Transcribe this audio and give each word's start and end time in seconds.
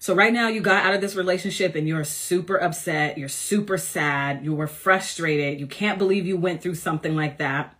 So 0.00 0.14
right 0.14 0.32
now 0.32 0.48
you 0.48 0.62
got 0.62 0.86
out 0.86 0.94
of 0.94 1.02
this 1.02 1.14
relationship 1.14 1.74
and 1.74 1.86
you're 1.86 2.04
super 2.04 2.56
upset, 2.56 3.18
you're 3.18 3.28
super 3.28 3.76
sad, 3.76 4.42
you 4.42 4.54
were 4.54 4.66
frustrated, 4.66 5.60
you 5.60 5.66
can't 5.66 5.98
believe 5.98 6.26
you 6.26 6.38
went 6.38 6.62
through 6.62 6.76
something 6.76 7.14
like 7.14 7.36
that. 7.36 7.76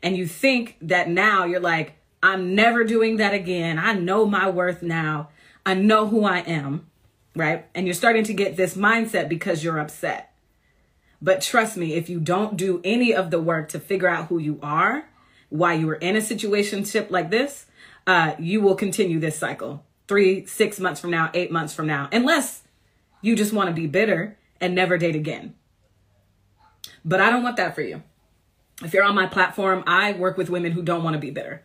And 0.00 0.16
you 0.16 0.28
think 0.28 0.76
that 0.80 1.08
now 1.08 1.44
you're 1.44 1.58
like, 1.58 1.94
I'm 2.22 2.54
never 2.54 2.84
doing 2.84 3.16
that 3.16 3.34
again. 3.34 3.80
I 3.80 3.94
know 3.94 4.26
my 4.26 4.48
worth 4.48 4.80
now. 4.80 5.30
I 5.66 5.74
know 5.74 6.06
who 6.06 6.24
I 6.24 6.38
am, 6.38 6.86
right? 7.34 7.66
And 7.74 7.84
you're 7.84 7.94
starting 7.94 8.22
to 8.24 8.32
get 8.32 8.56
this 8.56 8.76
mindset 8.76 9.28
because 9.28 9.64
you're 9.64 9.80
upset. 9.80 10.32
But 11.20 11.42
trust 11.42 11.76
me, 11.76 11.94
if 11.94 12.08
you 12.08 12.20
don't 12.20 12.56
do 12.56 12.80
any 12.84 13.12
of 13.12 13.32
the 13.32 13.40
work 13.40 13.70
to 13.70 13.80
figure 13.80 14.08
out 14.08 14.28
who 14.28 14.38
you 14.38 14.60
are 14.62 15.04
why 15.48 15.74
you 15.74 15.88
were 15.88 15.96
in 15.96 16.14
a 16.14 16.20
situation 16.20 16.86
like 17.10 17.30
this, 17.32 17.66
uh, 18.06 18.34
you 18.38 18.60
will 18.60 18.76
continue 18.76 19.18
this 19.18 19.36
cycle 19.36 19.84
three, 20.10 20.44
six 20.44 20.80
months 20.80 21.00
from 21.00 21.12
now, 21.12 21.30
eight 21.34 21.52
months 21.52 21.72
from 21.72 21.86
now, 21.86 22.08
unless 22.10 22.64
you 23.22 23.36
just 23.36 23.52
want 23.52 23.68
to 23.68 23.72
be 23.72 23.86
bitter 23.86 24.36
and 24.60 24.74
never 24.74 24.98
date 24.98 25.14
again. 25.14 25.54
But 27.04 27.20
I 27.20 27.30
don't 27.30 27.44
want 27.44 27.56
that 27.58 27.76
for 27.76 27.80
you. 27.80 28.02
If 28.82 28.92
you're 28.92 29.04
on 29.04 29.14
my 29.14 29.26
platform, 29.26 29.84
I 29.86 30.14
work 30.14 30.36
with 30.36 30.50
women 30.50 30.72
who 30.72 30.82
don't 30.82 31.04
want 31.04 31.14
to 31.14 31.20
be 31.20 31.30
bitter. 31.30 31.62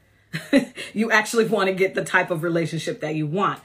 you 0.94 1.10
actually 1.10 1.46
want 1.46 1.70
to 1.70 1.74
get 1.74 1.96
the 1.96 2.05
type 2.05 2.30
of 2.30 2.44
relationship 2.44 3.00
that 3.00 3.16
you 3.16 3.26
want. 3.26 3.62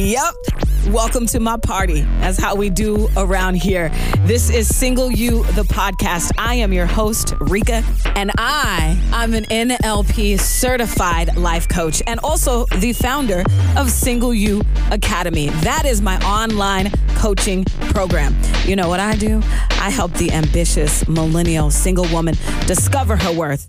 Yep. 0.00 0.34
Welcome 0.88 1.26
to 1.26 1.40
my 1.40 1.58
party. 1.58 2.00
That's 2.20 2.38
how 2.38 2.54
we 2.54 2.70
do 2.70 3.10
around 3.18 3.56
here. 3.56 3.90
This 4.20 4.48
is 4.48 4.74
Single 4.74 5.12
You, 5.12 5.44
the 5.52 5.62
podcast. 5.62 6.32
I 6.38 6.54
am 6.54 6.72
your 6.72 6.86
host, 6.86 7.34
Reka, 7.38 7.84
and 8.16 8.30
I, 8.38 8.98
I'm 9.12 9.34
an 9.34 9.44
NLP 9.44 10.40
certified 10.40 11.36
life 11.36 11.68
coach 11.68 12.02
and 12.06 12.18
also 12.20 12.64
the 12.78 12.94
founder 12.94 13.44
of 13.76 13.90
Single 13.90 14.32
You 14.32 14.62
Academy. 14.90 15.50
That 15.50 15.84
is 15.84 16.00
my 16.00 16.18
online 16.24 16.90
coaching 17.14 17.66
program. 17.90 18.34
You 18.64 18.76
know 18.76 18.88
what 18.88 19.00
I 19.00 19.16
do? 19.16 19.42
I 19.72 19.90
help 19.90 20.14
the 20.14 20.32
ambitious 20.32 21.06
millennial 21.08 21.70
single 21.70 22.06
woman 22.08 22.36
discover 22.66 23.16
her 23.16 23.32
worth. 23.34 23.68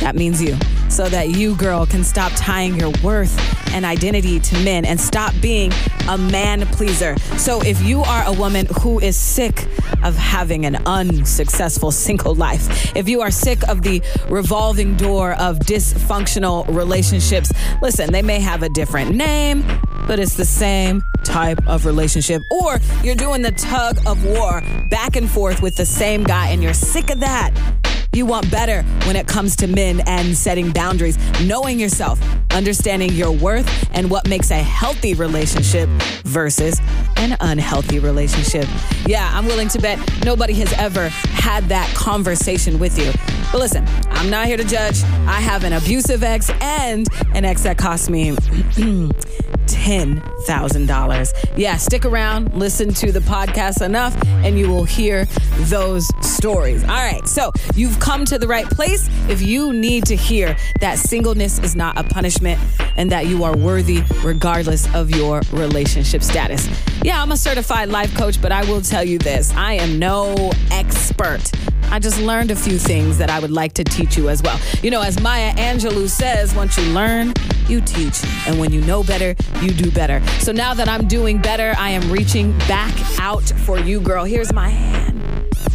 That 0.00 0.16
means 0.16 0.42
you. 0.42 0.56
So 0.92 1.08
that 1.08 1.30
you, 1.30 1.56
girl, 1.56 1.86
can 1.86 2.04
stop 2.04 2.32
tying 2.36 2.74
your 2.74 2.92
worth 3.02 3.34
and 3.72 3.86
identity 3.86 4.38
to 4.38 4.62
men 4.62 4.84
and 4.84 5.00
stop 5.00 5.32
being 5.40 5.72
a 6.06 6.18
man 6.18 6.66
pleaser. 6.66 7.16
So 7.38 7.62
if 7.62 7.80
you 7.80 8.02
are 8.02 8.22
a 8.26 8.32
woman 8.34 8.66
who 8.82 9.00
is 9.00 9.16
sick 9.16 9.66
of 10.04 10.14
having 10.16 10.66
an 10.66 10.76
unsuccessful 10.84 11.92
single 11.92 12.34
life, 12.34 12.94
if 12.94 13.08
you 13.08 13.22
are 13.22 13.30
sick 13.30 13.66
of 13.70 13.80
the 13.80 14.02
revolving 14.28 14.98
door 14.98 15.32
of 15.40 15.60
dysfunctional 15.60 16.68
relationships, 16.68 17.50
listen, 17.80 18.12
they 18.12 18.20
may 18.20 18.40
have 18.40 18.62
a 18.62 18.68
different 18.68 19.16
name, 19.16 19.64
but 20.06 20.18
it's 20.18 20.34
the 20.34 20.44
same 20.44 21.02
type 21.24 21.66
of 21.66 21.86
relationship. 21.86 22.42
Or 22.50 22.78
you're 23.02 23.14
doing 23.14 23.40
the 23.40 23.52
tug 23.52 23.96
of 24.06 24.22
war 24.26 24.60
back 24.90 25.16
and 25.16 25.30
forth 25.30 25.62
with 25.62 25.74
the 25.74 25.86
same 25.86 26.22
guy 26.22 26.48
and 26.48 26.62
you're 26.62 26.74
sick 26.74 27.08
of 27.08 27.20
that. 27.20 27.81
You 28.14 28.26
want 28.26 28.50
better 28.50 28.82
when 29.06 29.16
it 29.16 29.26
comes 29.26 29.56
to 29.56 29.66
men 29.66 30.00
and 30.06 30.36
setting 30.36 30.70
boundaries, 30.70 31.16
knowing 31.46 31.80
yourself, 31.80 32.20
understanding 32.50 33.10
your 33.12 33.32
worth, 33.32 33.88
and 33.94 34.10
what 34.10 34.28
makes 34.28 34.50
a 34.50 34.56
healthy 34.56 35.14
relationship 35.14 35.88
versus 36.24 36.78
an 37.16 37.38
unhealthy 37.40 38.00
relationship. 38.00 38.68
Yeah, 39.06 39.30
I'm 39.32 39.46
willing 39.46 39.68
to 39.68 39.78
bet 39.78 39.98
nobody 40.26 40.52
has 40.54 40.74
ever 40.74 41.08
had 41.08 41.64
that 41.70 41.88
conversation 41.94 42.78
with 42.78 42.98
you. 42.98 43.12
But 43.50 43.60
listen, 43.60 43.86
I'm 44.10 44.28
not 44.28 44.46
here 44.46 44.58
to 44.58 44.64
judge. 44.64 45.02
I 45.26 45.40
have 45.40 45.64
an 45.64 45.72
abusive 45.72 46.22
ex 46.22 46.50
and 46.60 47.06
an 47.34 47.46
ex 47.46 47.62
that 47.62 47.78
cost 47.78 48.10
me 48.10 48.36
$10,000. 49.66 51.32
Yeah, 51.56 51.76
stick 51.76 52.04
around, 52.04 52.54
listen 52.54 52.92
to 52.94 53.12
the 53.12 53.20
podcast 53.20 53.84
enough, 53.84 54.16
and 54.26 54.58
you 54.58 54.68
will 54.68 54.84
hear 54.84 55.26
those 55.62 56.08
stories. 56.20 56.82
All 56.82 56.90
right, 56.90 57.26
so 57.26 57.52
you've 57.74 57.98
come 58.00 58.24
to 58.26 58.38
the 58.38 58.48
right 58.48 58.66
place 58.66 59.08
if 59.28 59.42
you 59.42 59.72
need 59.72 60.04
to 60.06 60.16
hear 60.16 60.56
that 60.80 60.98
singleness 60.98 61.58
is 61.60 61.76
not 61.76 61.98
a 61.98 62.04
punishment 62.04 62.60
and 62.96 63.10
that 63.10 63.26
you 63.26 63.44
are 63.44 63.56
worthy 63.56 64.02
regardless 64.22 64.92
of 64.94 65.10
your 65.10 65.42
relationship 65.52 66.22
status. 66.22 66.68
Yeah, 67.02 67.20
I'm 67.22 67.32
a 67.32 67.36
certified 67.36 67.88
life 67.88 68.14
coach, 68.16 68.40
but 68.40 68.52
I 68.52 68.64
will 68.64 68.80
tell 68.80 69.04
you 69.04 69.18
this 69.18 69.52
I 69.54 69.74
am 69.74 69.98
no 69.98 70.52
expert. 70.70 71.50
I 71.92 71.98
just 71.98 72.18
learned 72.22 72.50
a 72.50 72.56
few 72.56 72.78
things 72.78 73.18
that 73.18 73.28
I 73.28 73.38
would 73.38 73.50
like 73.50 73.74
to 73.74 73.84
teach 73.84 74.16
you 74.16 74.30
as 74.30 74.42
well. 74.42 74.58
You 74.82 74.90
know, 74.90 75.02
as 75.02 75.20
Maya 75.20 75.52
Angelou 75.56 76.08
says, 76.08 76.54
once 76.54 76.78
you 76.78 76.84
learn, 76.84 77.34
you 77.68 77.82
teach. 77.82 78.24
And 78.46 78.58
when 78.58 78.72
you 78.72 78.80
know 78.80 79.02
better, 79.02 79.36
you 79.60 79.72
do 79.72 79.90
better. 79.90 80.26
So 80.40 80.52
now 80.52 80.72
that 80.72 80.88
I'm 80.88 81.06
doing 81.06 81.36
better, 81.36 81.74
I 81.76 81.90
am 81.90 82.10
reaching 82.10 82.56
back 82.60 82.94
out 83.20 83.44
for 83.44 83.78
you, 83.78 84.00
girl. 84.00 84.24
Here's 84.24 84.54
my 84.54 84.70
hand. 84.70 85.20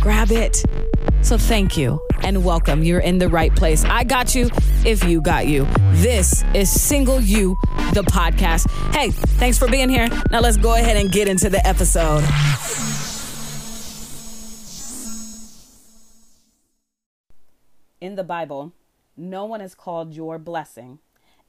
Grab 0.02 0.32
it. 0.32 0.64
So 1.22 1.38
thank 1.38 1.78
you 1.78 2.02
and 2.24 2.44
welcome. 2.44 2.82
You're 2.82 3.02
in 3.02 3.20
the 3.20 3.30
right 3.30 3.56
place. 3.56 3.86
I 3.86 4.04
got 4.04 4.34
you 4.34 4.50
if 4.88 5.04
you 5.04 5.22
got 5.22 5.46
you. 5.46 5.68
This 5.92 6.44
is 6.56 6.68
Single 6.72 7.22
You, 7.22 7.56
the 7.94 8.02
podcast. 8.02 8.68
Hey, 8.92 9.12
thanks 9.12 9.60
for 9.60 9.68
being 9.68 9.88
here. 9.88 10.10
Now 10.32 10.40
let's 10.40 10.58
go 10.58 10.74
ahead 10.74 10.98
and 10.98 11.12
get 11.12 11.28
into 11.28 11.52
the 11.52 11.66
episode. 11.68 12.24
In 18.08 18.16
the 18.16 18.24
Bible, 18.24 18.72
no 19.18 19.44
one 19.44 19.60
is 19.60 19.76
called 19.76 20.14
your 20.14 20.40
blessing 20.40 21.00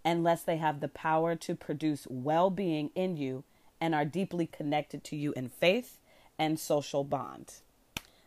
unless 0.05 0.43
they 0.43 0.57
have 0.57 0.81
the 0.81 0.89
power 0.89 1.37
to 1.37 1.55
produce 1.55 2.05
well 2.11 2.51
being 2.51 2.91
in 2.97 3.17
you 3.17 3.45
and 3.81 3.95
are 3.95 4.05
deeply 4.05 4.49
connected 4.49 5.05
to 5.05 5.15
you 5.15 5.33
in 5.35 5.51
faith 5.51 6.01
and 6.37 6.59
social 6.59 7.05
bond. 7.05 7.61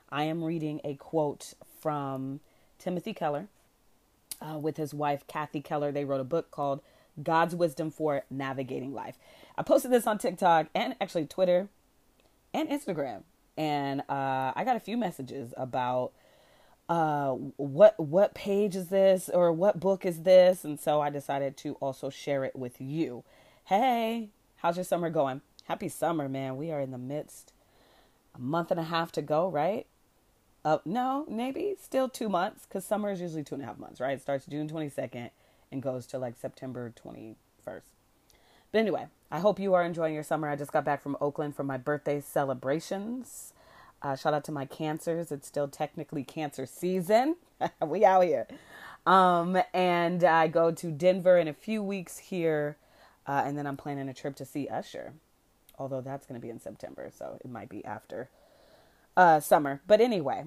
I 0.09 0.23
am 0.23 0.45
reading 0.45 0.79
a 0.85 0.95
quote 0.95 1.55
from 1.81 2.39
Timothy 2.79 3.13
Keller 3.13 3.49
uh, 4.41 4.57
with 4.57 4.77
his 4.77 4.93
wife, 4.93 5.27
Kathy 5.27 5.59
Keller. 5.59 5.91
They 5.91 6.05
wrote 6.05 6.21
a 6.21 6.23
book 6.23 6.51
called 6.51 6.79
God's 7.21 7.53
Wisdom 7.53 7.91
for 7.91 8.23
Navigating 8.29 8.93
Life. 8.93 9.17
I 9.57 9.63
posted 9.63 9.91
this 9.91 10.07
on 10.07 10.17
TikTok 10.17 10.67
and 10.73 10.95
actually 11.01 11.25
Twitter 11.25 11.67
and 12.53 12.69
Instagram. 12.69 13.23
And 13.57 13.99
uh, 14.07 14.53
I 14.55 14.63
got 14.63 14.77
a 14.77 14.79
few 14.79 14.95
messages 14.95 15.53
about 15.57 16.13
uh, 16.91 17.31
what 17.55 17.97
what 17.97 18.33
page 18.33 18.75
is 18.75 18.89
this 18.89 19.29
or 19.29 19.49
what 19.53 19.79
book 19.79 20.05
is 20.05 20.23
this, 20.23 20.65
and 20.65 20.77
so 20.77 20.99
I 20.99 21.09
decided 21.09 21.55
to 21.57 21.75
also 21.75 22.09
share 22.09 22.43
it 22.43 22.53
with 22.53 22.81
you. 22.81 23.23
Hey, 23.63 24.27
how's 24.57 24.75
your 24.75 24.83
summer 24.83 25.09
going? 25.09 25.39
Happy 25.69 25.87
summer, 25.87 26.27
man! 26.27 26.57
We 26.57 26.69
are 26.69 26.81
in 26.81 26.91
the 26.91 26.97
midst, 26.97 27.53
a 28.35 28.39
month 28.39 28.71
and 28.71 28.79
a 28.79 28.83
half 28.83 29.13
to 29.13 29.21
go, 29.21 29.47
right? 29.47 29.87
Uh, 30.65 30.79
no, 30.83 31.25
maybe 31.29 31.75
still 31.81 32.09
two 32.09 32.27
months 32.27 32.65
because 32.65 32.83
summer 32.83 33.09
is 33.09 33.21
usually 33.21 33.45
two 33.45 33.55
and 33.55 33.63
a 33.63 33.67
half 33.67 33.79
months, 33.79 34.01
right? 34.01 34.17
It 34.17 34.21
starts 34.21 34.45
June 34.45 34.67
twenty 34.67 34.89
second 34.89 35.29
and 35.71 35.81
goes 35.81 36.05
to 36.07 36.17
like 36.17 36.35
September 36.35 36.91
twenty 36.93 37.37
first. 37.63 37.87
But 38.73 38.79
anyway, 38.79 39.07
I 39.31 39.39
hope 39.39 39.59
you 39.61 39.73
are 39.75 39.85
enjoying 39.85 40.13
your 40.13 40.23
summer. 40.23 40.49
I 40.49 40.57
just 40.57 40.73
got 40.73 40.83
back 40.83 41.01
from 41.01 41.15
Oakland 41.21 41.55
for 41.55 41.63
my 41.63 41.77
birthday 41.77 42.19
celebrations. 42.19 43.53
Uh, 44.01 44.15
shout 44.15 44.33
out 44.33 44.43
to 44.45 44.51
my 44.51 44.65
cancers. 44.65 45.31
It's 45.31 45.47
still 45.47 45.67
technically 45.67 46.23
cancer 46.23 46.65
season. 46.65 47.35
we 47.85 48.03
out 48.03 48.23
here. 48.23 48.47
Um, 49.05 49.57
and 49.73 50.23
I 50.23 50.47
go 50.47 50.71
to 50.71 50.91
Denver 50.91 51.37
in 51.37 51.47
a 51.47 51.53
few 51.53 51.83
weeks 51.83 52.17
here. 52.17 52.77
Uh, 53.27 53.43
and 53.45 53.57
then 53.57 53.67
I'm 53.67 53.77
planning 53.77 54.09
a 54.09 54.13
trip 54.13 54.35
to 54.37 54.45
see 54.45 54.67
Usher. 54.67 55.13
Although 55.77 56.01
that's 56.01 56.25
going 56.25 56.39
to 56.39 56.45
be 56.45 56.49
in 56.49 56.59
September. 56.59 57.11
So 57.15 57.37
it 57.43 57.49
might 57.49 57.69
be 57.69 57.85
after 57.85 58.29
uh, 59.15 59.39
summer. 59.39 59.81
But 59.87 60.01
anyway, 60.01 60.45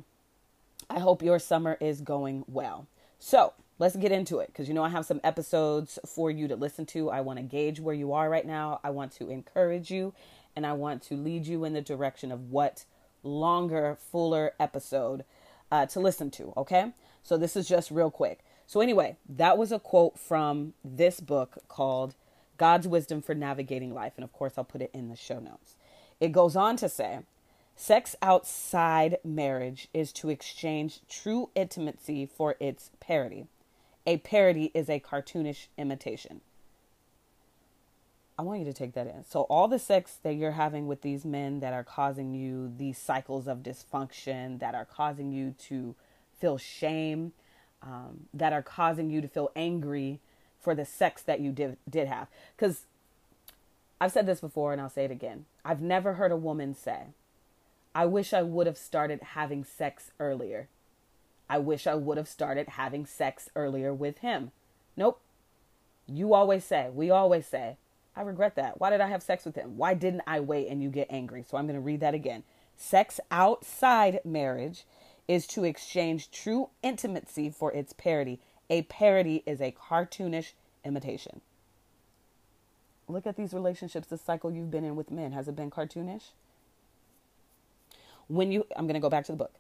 I 0.91 0.99
hope 0.99 1.23
your 1.23 1.39
summer 1.39 1.77
is 1.81 2.01
going 2.01 2.45
well. 2.49 2.87
So 3.19 3.53
let's 3.79 3.97
get 3.97 4.13
into 4.13 4.39
it 4.39 4.49
because 4.49 4.69
you 4.69 4.75
know 4.75 4.85
I 4.85 4.89
have 4.91 5.07
some 5.07 5.21
episodes 5.25 5.99
for 6.07 6.31
you 6.31 6.49
to 6.49 6.57
listen 6.57 6.87
to. 6.87 7.11
I 7.11 7.21
want 7.21 7.39
to 7.39 7.43
gauge 7.45 7.81
where 7.81 7.95
you 7.95 8.13
are 8.13 8.29
right 8.29 8.47
now. 8.47 8.81
I 8.85 8.91
want 8.91 9.13
to 9.13 9.31
encourage 9.31 9.91
you 9.91 10.13
and 10.57 10.67
I 10.67 10.73
want 10.73 11.03
to 11.05 11.15
lead 11.15 11.47
you 11.47 11.65
in 11.65 11.73
the 11.73 11.81
direction 11.81 12.31
of 12.31 12.51
what 12.51 12.85
longer, 13.25 13.97
fuller 14.11 14.53
episode 14.61 15.25
uh, 15.73 15.87
to 15.87 16.01
listen 16.01 16.31
to. 16.33 16.53
Okay. 16.57 16.93
So 17.23 17.37
this 17.37 17.57
is 17.57 17.67
just 17.67 17.91
real 17.91 18.11
quick. 18.11 18.45
So, 18.67 18.81
anyway, 18.81 19.17
that 19.29 19.59
was 19.59 19.73
a 19.73 19.79
quote 19.79 20.19
from 20.19 20.75
this 20.85 21.21
book 21.21 21.59
called 21.69 22.15
God's 22.57 22.89
Wisdom 22.89 23.21
for 23.21 23.35
Navigating 23.35 23.93
Life. 23.93 24.13
And 24.17 24.25
of 24.25 24.33
course, 24.33 24.55
I'll 24.57 24.65
put 24.65 24.83
it 24.83 24.91
in 24.95 25.09
the 25.09 25.17
show 25.17 25.39
notes. 25.39 25.77
It 26.21 26.33
goes 26.33 26.57
on 26.57 26.77
to 26.77 26.89
say, 26.89 27.21
Sex 27.77 28.15
outside 28.23 29.19
marriage 29.25 29.89
is 29.93 30.13
to 30.13 30.31
exchange 30.31 31.01
true 31.09 31.51
intimacy 31.55 32.25
for 32.25 32.55
its 32.61 32.91
parody. 33.01 33.47
A 34.07 34.19
parody 34.19 34.71
is 34.75 34.89
a 34.89 35.01
cartoonish 35.01 35.67
imitation. 35.77 36.41
I 38.37 38.43
want 38.43 38.59
you 38.59 38.65
to 38.65 38.73
take 38.73 38.95
that 38.95 39.07
in. 39.07 39.25
So, 39.25 39.43
all 39.43 39.69
the 39.69 39.79
sex 39.79 40.19
that 40.23 40.35
you're 40.35 40.53
having 40.53 40.87
with 40.89 41.03
these 41.03 41.25
men 41.25 41.61
that 41.61 41.73
are 41.73 41.85
causing 41.85 42.35
you 42.35 42.73
these 42.77 42.99
cycles 42.99 43.47
of 43.47 43.59
dysfunction, 43.59 44.59
that 44.59 44.75
are 44.75 44.85
causing 44.85 45.31
you 45.31 45.55
to 45.69 45.95
feel 46.41 46.59
shame, 46.59 47.33
um, 47.83 48.27
that 48.35 48.53
are 48.53 48.63
causing 48.63 49.09
you 49.11 49.21
to 49.21 49.29
feel 49.29 49.53
angry 49.55 50.21
for 50.61 50.75
the 50.75 50.85
sex 50.85 51.23
that 51.23 51.41
you 51.41 51.53
did, 51.53 51.77
did 51.89 52.09
have. 52.09 52.27
Because 52.57 52.87
I've 54.01 54.13
said 54.13 54.27
this 54.27 54.41
before 54.41 54.73
and 54.73 54.81
I'll 54.81 54.91
say 54.91 55.05
it 55.05 55.11
again. 55.11 55.45
I've 55.65 55.81
never 55.81 56.15
heard 56.15 56.33
a 56.33 56.37
woman 56.37 56.75
say, 56.75 57.09
I 57.95 58.07
wish 58.07 58.33
I 58.33 58.43
would 58.43 58.67
have 58.67 58.79
started 58.79 59.21
having 59.23 59.65
sex 59.65 60.11
earlier. 60.19 60.69
I 61.49 61.59
wish 61.59 61.87
I 61.87 61.95
would 61.95 62.17
have 62.17 62.29
started 62.29 62.71
having 62.71 63.07
sex 63.07 63.49
earlier 63.55 63.95
with 63.95 64.19
him. 64.19 64.51
Nope. 64.97 65.21
You 66.07 66.35
always 66.35 66.65
say, 66.65 66.91
we 66.93 67.11
always 67.11 67.47
say, 67.47 67.77
I 68.17 68.23
regret 68.23 68.55
that. 68.57 68.81
Why 68.81 68.91
did 68.91 69.01
I 69.01 69.09
have 69.09 69.23
sex 69.23 69.45
with 69.45 69.57
him? 69.57 69.77
Why 69.77 69.95
didn't 69.95 70.23
I 70.27 70.41
wait 70.41 70.69
and 70.69 70.83
you 70.83 70.91
get 70.91 71.09
angry? 71.11 71.45
So 71.49 71.57
I'm 71.57 71.67
going 71.67 71.75
to 71.75 71.81
read 71.81 72.01
that 72.01 72.15
again. 72.15 72.45
Sex 72.77 73.21
outside 73.31 74.21
marriage 74.25 74.85
is 75.27 75.47
to 75.49 75.65
exchange 75.65 76.31
true 76.31 76.71
intimacy 76.83 77.51
for 77.51 77.73
its 77.73 77.93
parody. 77.93 78.41
A 78.71 78.83
parody 78.83 79.43
is 79.47 79.61
a 79.61 79.73
cartoonish 79.73 80.53
imitation. 80.85 81.41
Look 83.09 83.27
at 83.27 83.37
these 83.37 83.53
relationships, 83.53 84.09
the 84.09 84.17
cycle 84.17 84.51
you've 84.51 84.71
been 84.71 84.85
in 84.85 84.97
with 84.97 85.11
men. 85.11 85.33
Has 85.33 85.49
it 85.49 85.57
been 85.57 85.71
cartoonish? 85.71 86.31
When 88.29 88.51
you, 88.51 88.67
I'm 88.77 88.87
going 88.87 88.95
to 88.95 89.01
go 89.01 89.11
back 89.11 89.25
to 89.27 89.33
the 89.33 89.39
book. 89.39 89.55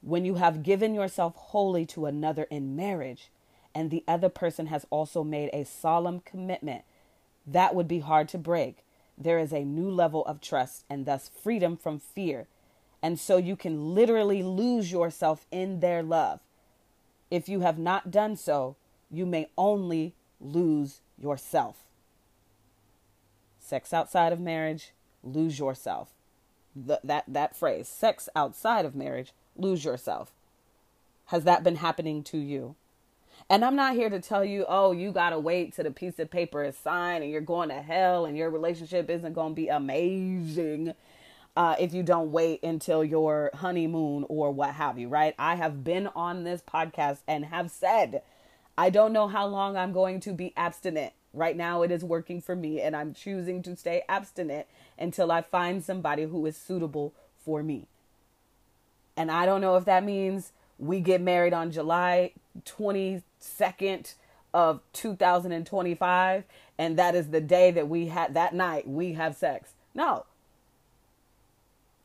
When 0.00 0.24
you 0.24 0.36
have 0.36 0.62
given 0.62 0.94
yourself 0.94 1.34
wholly 1.36 1.84
to 1.86 2.06
another 2.06 2.44
in 2.44 2.74
marriage, 2.74 3.30
and 3.74 3.90
the 3.90 4.02
other 4.08 4.28
person 4.28 4.66
has 4.66 4.86
also 4.90 5.22
made 5.22 5.50
a 5.52 5.64
solemn 5.64 6.20
commitment, 6.20 6.82
that 7.52 7.74
would 7.74 7.88
be 7.88 8.00
hard 8.00 8.28
to 8.30 8.38
break. 8.38 8.84
There 9.16 9.38
is 9.38 9.52
a 9.52 9.64
new 9.64 9.90
level 9.90 10.24
of 10.26 10.40
trust 10.40 10.84
and 10.88 11.06
thus 11.06 11.28
freedom 11.42 11.76
from 11.76 11.98
fear. 11.98 12.46
And 13.02 13.18
so 13.18 13.36
you 13.36 13.56
can 13.56 13.94
literally 13.94 14.42
lose 14.42 14.92
yourself 14.92 15.46
in 15.50 15.80
their 15.80 16.02
love. 16.02 16.40
If 17.30 17.48
you 17.48 17.60
have 17.60 17.78
not 17.78 18.10
done 18.10 18.36
so, 18.36 18.76
you 19.10 19.26
may 19.26 19.48
only 19.56 20.14
lose 20.40 21.00
yourself. 21.20 21.84
Sex 23.58 23.92
outside 23.92 24.32
of 24.32 24.40
marriage, 24.40 24.92
lose 25.22 25.58
yourself. 25.58 26.08
The, 26.74 27.00
that, 27.04 27.24
that 27.28 27.56
phrase, 27.56 27.88
sex 27.88 28.28
outside 28.34 28.84
of 28.84 28.94
marriage, 28.94 29.32
lose 29.56 29.84
yourself. 29.84 30.32
Has 31.26 31.44
that 31.44 31.64
been 31.64 31.76
happening 31.76 32.22
to 32.24 32.38
you? 32.38 32.76
And 33.50 33.64
I'm 33.64 33.76
not 33.76 33.94
here 33.94 34.10
to 34.10 34.20
tell 34.20 34.44
you, 34.44 34.66
oh, 34.68 34.92
you 34.92 35.10
got 35.10 35.30
to 35.30 35.38
wait 35.38 35.74
till 35.74 35.84
the 35.84 35.90
piece 35.90 36.18
of 36.18 36.30
paper 36.30 36.62
is 36.64 36.76
signed 36.76 37.22
and 37.22 37.32
you're 37.32 37.40
going 37.40 37.70
to 37.70 37.80
hell 37.80 38.26
and 38.26 38.36
your 38.36 38.50
relationship 38.50 39.08
isn't 39.08 39.32
going 39.32 39.52
to 39.52 39.54
be 39.54 39.68
amazing 39.68 40.94
uh, 41.56 41.74
if 41.80 41.94
you 41.94 42.02
don't 42.02 42.30
wait 42.30 42.62
until 42.62 43.02
your 43.02 43.50
honeymoon 43.54 44.26
or 44.28 44.52
what 44.52 44.74
have 44.74 44.98
you, 44.98 45.08
right? 45.08 45.34
I 45.38 45.54
have 45.54 45.82
been 45.82 46.08
on 46.08 46.44
this 46.44 46.60
podcast 46.60 47.18
and 47.26 47.46
have 47.46 47.70
said, 47.70 48.22
I 48.76 48.90
don't 48.90 49.12
know 49.12 49.28
how 49.28 49.46
long 49.46 49.76
I'm 49.76 49.92
going 49.92 50.20
to 50.20 50.32
be 50.32 50.52
abstinent. 50.56 51.14
Right 51.34 51.56
now, 51.56 51.82
it 51.82 51.90
is 51.90 52.04
working 52.04 52.40
for 52.40 52.56
me, 52.56 52.80
and 52.80 52.96
I'm 52.96 53.12
choosing 53.12 53.62
to 53.64 53.76
stay 53.76 54.02
abstinent 54.08 54.66
until 54.98 55.30
I 55.30 55.42
find 55.42 55.84
somebody 55.84 56.22
who 56.24 56.46
is 56.46 56.56
suitable 56.56 57.12
for 57.44 57.62
me. 57.62 57.86
And 59.16 59.30
I 59.30 59.44
don't 59.44 59.60
know 59.60 59.76
if 59.76 59.84
that 59.84 60.04
means 60.04 60.52
we 60.78 61.00
get 61.00 61.20
married 61.20 61.52
on 61.52 61.72
July 61.72 62.32
22nd 63.40 64.14
of 64.54 64.80
2025 64.92 66.44
and 66.78 66.98
that 66.98 67.14
is 67.14 67.28
the 67.28 67.40
day 67.40 67.70
that 67.70 67.88
we 67.88 68.06
had 68.06 68.34
that 68.34 68.54
night 68.54 68.88
we 68.88 69.12
have 69.14 69.36
sex. 69.36 69.72
No. 69.94 70.24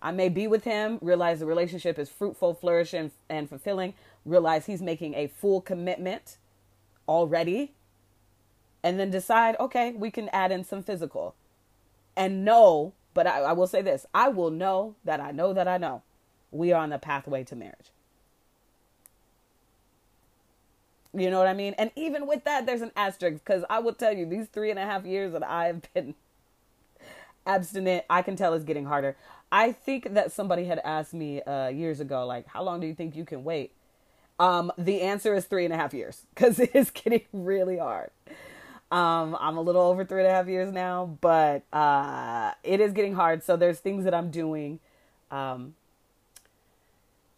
I 0.01 0.11
may 0.11 0.27
be 0.27 0.47
with 0.47 0.65
him, 0.65 0.99
realize 1.01 1.39
the 1.39 1.45
relationship 1.45 1.97
is 1.97 2.09
fruitful, 2.09 2.55
flourishing 2.55 3.11
and 3.29 3.47
fulfilling, 3.47 3.93
realize 4.25 4.65
he's 4.65 4.81
making 4.81 5.13
a 5.13 5.27
full 5.27 5.61
commitment 5.61 6.37
already 7.07 7.71
and 8.83 8.99
then 8.99 9.09
decide, 9.09 9.55
okay, 9.59 9.93
we 9.93 10.11
can 10.11 10.27
add 10.29 10.51
in 10.51 10.65
some 10.65 10.83
physical. 10.83 11.35
And 12.17 12.43
know, 12.43 12.91
but 13.13 13.25
I, 13.27 13.39
I 13.39 13.53
will 13.53 13.67
say 13.67 13.81
this 13.81 14.05
I 14.13 14.27
will 14.27 14.51
know 14.51 14.95
that 15.05 15.21
I 15.21 15.31
know 15.31 15.53
that 15.53 15.67
I 15.67 15.77
know 15.77 16.03
we 16.51 16.73
are 16.73 16.83
on 16.83 16.89
the 16.89 16.99
pathway 16.99 17.43
to 17.45 17.55
marriage. 17.55 17.91
You 21.13 21.29
know 21.29 21.37
what 21.37 21.47
I 21.47 21.53
mean? 21.53 21.75
And 21.77 21.91
even 21.95 22.25
with 22.25 22.43
that, 22.45 22.65
there's 22.65 22.81
an 22.81 22.91
asterisk 22.95 23.43
because 23.45 23.63
I 23.69 23.79
will 23.79 23.93
tell 23.93 24.13
you, 24.13 24.25
these 24.25 24.47
three 24.47 24.71
and 24.71 24.79
a 24.79 24.83
half 24.85 25.05
years 25.05 25.33
that 25.33 25.47
I've 25.47 25.81
been 25.93 26.15
abstinent, 27.45 28.05
I 28.09 28.21
can 28.21 28.35
tell 28.35 28.53
it's 28.53 28.65
getting 28.65 28.85
harder. 28.85 29.15
I 29.51 29.71
think 29.71 30.15
that 30.15 30.31
somebody 30.31 30.65
had 30.65 30.79
asked 30.83 31.13
me 31.13 31.41
uh, 31.43 31.67
years 31.67 31.99
ago, 31.99 32.25
like, 32.25 32.47
how 32.47 32.63
long 32.63 32.79
do 32.79 32.87
you 32.87 32.95
think 32.95 33.15
you 33.15 33.25
can 33.25 33.43
wait? 33.43 33.73
Um, 34.39 34.71
the 34.77 35.01
answer 35.01 35.35
is 35.35 35.45
three 35.45 35.65
and 35.65 35.73
a 35.73 35.77
half 35.77 35.93
years 35.93 36.25
because 36.33 36.59
it 36.59 36.71
is 36.73 36.89
getting 36.89 37.21
really 37.31 37.77
hard. 37.77 38.09
Um, 38.91 39.37
I'm 39.39 39.57
a 39.57 39.61
little 39.61 39.81
over 39.81 40.05
three 40.05 40.21
and 40.21 40.29
a 40.29 40.33
half 40.33 40.47
years 40.47 40.71
now, 40.71 41.17
but 41.21 41.63
uh, 41.73 42.51
it 42.63 42.79
is 42.79 42.93
getting 42.93 43.15
hard. 43.15 43.43
So 43.43 43.57
there's 43.57 43.79
things 43.79 44.03
that 44.03 44.13
I'm 44.13 44.31
doing 44.31 44.79
um, 45.31 45.75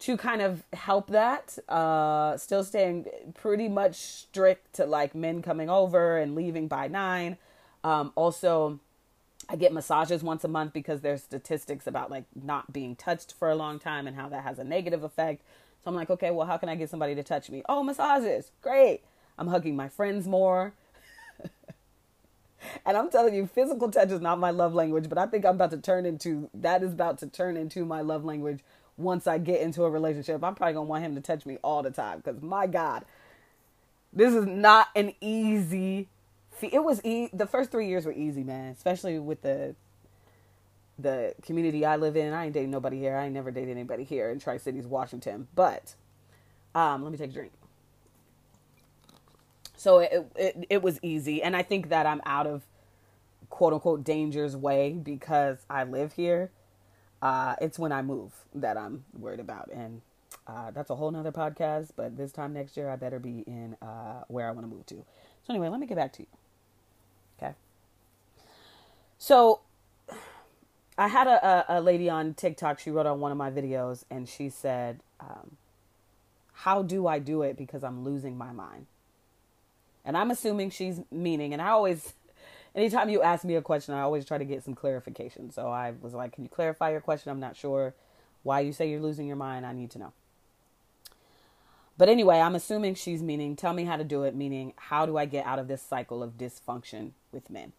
to 0.06 0.16
kind 0.16 0.40
of 0.40 0.62
help 0.72 1.08
that. 1.08 1.58
Uh, 1.68 2.36
still 2.36 2.62
staying 2.62 3.06
pretty 3.34 3.68
much 3.68 3.96
strict 3.96 4.72
to 4.74 4.86
like 4.86 5.16
men 5.16 5.42
coming 5.42 5.68
over 5.68 6.16
and 6.16 6.36
leaving 6.36 6.68
by 6.68 6.86
nine. 6.86 7.36
Um, 7.82 8.12
also, 8.14 8.78
I 9.48 9.56
get 9.56 9.72
massages 9.72 10.22
once 10.22 10.44
a 10.44 10.48
month 10.48 10.72
because 10.72 11.00
there's 11.00 11.24
statistics 11.24 11.88
about 11.88 12.08
like 12.08 12.22
not 12.40 12.72
being 12.72 12.94
touched 12.94 13.32
for 13.32 13.50
a 13.50 13.56
long 13.56 13.80
time 13.80 14.06
and 14.06 14.14
how 14.14 14.28
that 14.28 14.44
has 14.44 14.60
a 14.60 14.64
negative 14.64 15.02
effect. 15.02 15.42
So 15.82 15.90
I'm 15.90 15.96
like, 15.96 16.10
okay, 16.10 16.30
well, 16.30 16.46
how 16.46 16.56
can 16.56 16.68
I 16.68 16.76
get 16.76 16.88
somebody 16.88 17.16
to 17.16 17.24
touch 17.24 17.50
me? 17.50 17.64
Oh, 17.68 17.82
massages. 17.82 18.52
Great. 18.62 19.00
I'm 19.36 19.48
hugging 19.48 19.74
my 19.74 19.88
friends 19.88 20.28
more. 20.28 20.72
and 22.86 22.96
I'm 22.96 23.10
telling 23.10 23.34
you, 23.34 23.48
physical 23.48 23.90
touch 23.90 24.12
is 24.12 24.20
not 24.20 24.38
my 24.38 24.50
love 24.50 24.72
language, 24.72 25.08
but 25.08 25.18
I 25.18 25.26
think 25.26 25.44
I'm 25.44 25.56
about 25.56 25.72
to 25.72 25.78
turn 25.78 26.06
into 26.06 26.48
that 26.54 26.84
is 26.84 26.92
about 26.92 27.18
to 27.18 27.26
turn 27.26 27.56
into 27.56 27.84
my 27.84 28.02
love 28.02 28.24
language 28.24 28.60
once 28.96 29.26
I 29.26 29.38
get 29.38 29.60
into 29.60 29.84
a 29.84 29.90
relationship. 29.90 30.44
I'm 30.44 30.54
probably 30.54 30.74
gonna 30.74 30.86
want 30.86 31.04
him 31.04 31.14
to 31.16 31.20
touch 31.20 31.46
me 31.46 31.58
all 31.62 31.82
the 31.82 31.90
time 31.90 32.18
because 32.18 32.42
my 32.42 32.66
God, 32.66 33.04
this 34.12 34.34
is 34.34 34.46
not 34.46 34.88
an 34.96 35.14
easy. 35.20 36.08
It 36.62 36.84
was 36.84 37.04
e- 37.04 37.30
the 37.32 37.46
first 37.46 37.70
three 37.70 37.88
years 37.88 38.06
were 38.06 38.12
easy, 38.12 38.44
man. 38.44 38.72
Especially 38.72 39.18
with 39.18 39.42
the 39.42 39.74
the 40.98 41.34
community 41.42 41.84
I 41.84 41.96
live 41.96 42.16
in. 42.16 42.32
I 42.32 42.46
ain't 42.46 42.54
dating 42.54 42.70
nobody 42.70 42.98
here. 42.98 43.16
I 43.16 43.26
ain't 43.26 43.34
never 43.34 43.50
dated 43.50 43.70
anybody 43.70 44.04
here 44.04 44.30
in 44.30 44.38
Tri 44.40 44.58
Cities, 44.58 44.86
Washington. 44.86 45.48
But 45.54 45.94
um, 46.74 47.02
let 47.02 47.12
me 47.12 47.18
take 47.18 47.30
a 47.30 47.34
drink. 47.34 47.52
So 49.76 50.00
it, 50.00 50.32
it 50.36 50.66
it 50.70 50.82
was 50.82 50.98
easy, 51.02 51.42
and 51.42 51.56
I 51.56 51.62
think 51.62 51.90
that 51.90 52.06
I'm 52.06 52.22
out 52.26 52.46
of 52.46 52.64
quote 53.50 53.74
unquote 53.74 54.04
danger's 54.04 54.56
way 54.56 54.92
because 54.92 55.58
I 55.70 55.84
live 55.84 56.14
here. 56.14 56.50
Uh, 57.22 57.56
it's 57.60 57.78
when 57.78 57.92
I 57.92 58.02
move 58.02 58.32
that 58.54 58.76
I'm 58.76 59.04
worried 59.18 59.40
about, 59.40 59.70
and 59.72 60.02
uh, 60.46 60.70
that's 60.70 60.90
a 60.90 60.94
whole 60.94 61.10
nother 61.10 61.32
podcast. 61.32 61.90
But 61.96 62.16
this 62.16 62.32
time 62.32 62.52
next 62.52 62.76
year, 62.76 62.90
I 62.90 62.96
better 62.96 63.18
be 63.18 63.44
in 63.46 63.76
uh, 63.82 64.24
where 64.28 64.48
I 64.48 64.50
want 64.50 64.68
to 64.68 64.74
move 64.74 64.86
to. 64.86 64.94
So 64.94 65.52
anyway, 65.52 65.68
let 65.68 65.80
me 65.80 65.86
get 65.86 65.96
back 65.96 66.12
to 66.14 66.22
you. 66.22 66.28
Okay. 67.38 67.54
So 69.18 69.60
I 70.98 71.08
had 71.08 71.26
a, 71.26 71.78
a, 71.78 71.80
lady 71.80 72.08
on 72.08 72.34
TikTok. 72.34 72.78
She 72.78 72.90
wrote 72.90 73.06
on 73.06 73.20
one 73.20 73.32
of 73.32 73.38
my 73.38 73.50
videos, 73.50 74.04
and 74.10 74.28
she 74.28 74.48
said, 74.48 75.00
um, 75.20 75.56
"How 76.52 76.82
do 76.82 77.06
I 77.06 77.18
do 77.18 77.42
it? 77.42 77.56
Because 77.56 77.84
I'm 77.84 78.04
losing 78.04 78.36
my 78.36 78.52
mind." 78.52 78.86
And 80.04 80.16
I'm 80.16 80.30
assuming 80.30 80.70
she's 80.70 81.00
meaning, 81.10 81.52
and 81.52 81.60
I 81.60 81.68
always, 81.68 82.14
anytime 82.76 83.08
you 83.08 83.22
ask 83.22 83.44
me 83.44 83.56
a 83.56 83.62
question, 83.62 83.94
I 83.94 84.02
always 84.02 84.24
try 84.24 84.38
to 84.38 84.44
get 84.44 84.62
some 84.62 84.74
clarification. 84.74 85.50
So 85.50 85.68
I 85.68 85.94
was 86.00 86.14
like, 86.14 86.32
"Can 86.32 86.44
you 86.44 86.50
clarify 86.50 86.90
your 86.90 87.00
question? 87.00 87.32
I'm 87.32 87.40
not 87.40 87.56
sure 87.56 87.94
why 88.42 88.60
you 88.60 88.72
say 88.72 88.88
you're 88.88 89.00
losing 89.00 89.26
your 89.26 89.36
mind. 89.36 89.66
I 89.66 89.72
need 89.72 89.90
to 89.92 89.98
know." 89.98 90.12
But 91.98 92.08
anyway, 92.10 92.40
I'm 92.40 92.54
assuming 92.54 92.94
she's 92.94 93.22
meaning, 93.22 93.56
tell 93.56 93.72
me 93.72 93.84
how 93.84 93.96
to 93.96 94.04
do 94.04 94.24
it, 94.24 94.34
meaning, 94.34 94.74
how 94.76 95.06
do 95.06 95.16
I 95.16 95.24
get 95.24 95.46
out 95.46 95.58
of 95.58 95.66
this 95.66 95.80
cycle 95.80 96.22
of 96.22 96.36
dysfunction 96.36 97.12
with 97.32 97.48
men? 97.48 97.72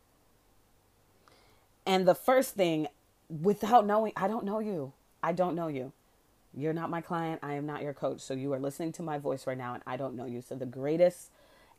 And 1.86 2.08
the 2.08 2.16
first 2.16 2.56
thing, 2.56 2.88
without 3.30 3.86
knowing, 3.86 4.13
I 4.16 4.27
don't 4.27 4.44
know 4.44 4.60
you. 4.60 4.94
I 5.22 5.34
don't 5.34 5.56
know 5.56 5.68
you. 5.68 5.92
You're 6.54 6.74
not 6.74 6.89
my 6.89 7.01
client. 7.01 7.42
I 7.44 7.54
am 7.54 7.68
not 7.68 7.84
your 7.84 7.94
coach. 7.94 8.22
So 8.22 8.34
you 8.34 8.51
are 8.54 8.60
listening 8.60 8.92
to 8.94 9.04
my 9.04 9.20
voice 9.20 9.46
right 9.46 9.58
now, 9.58 9.75
and 9.75 9.84
I 9.86 9.98
don't 9.98 10.16
know 10.16 10.25
you. 10.25 10.42
So 10.42 10.56
the 10.56 10.66
greatest 10.66 11.30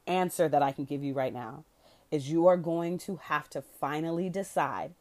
answer 0.07 0.49
that 0.49 0.63
I 0.63 0.71
can 0.71 0.85
give 0.85 1.03
you 1.03 1.15
right 1.15 1.33
now 1.33 1.65
is 2.11 2.31
you 2.31 2.47
are 2.47 2.57
going 2.57 2.99
to 2.99 3.17
have 3.25 3.49
to 3.51 3.63
finally 3.63 4.29
decide 4.29 4.95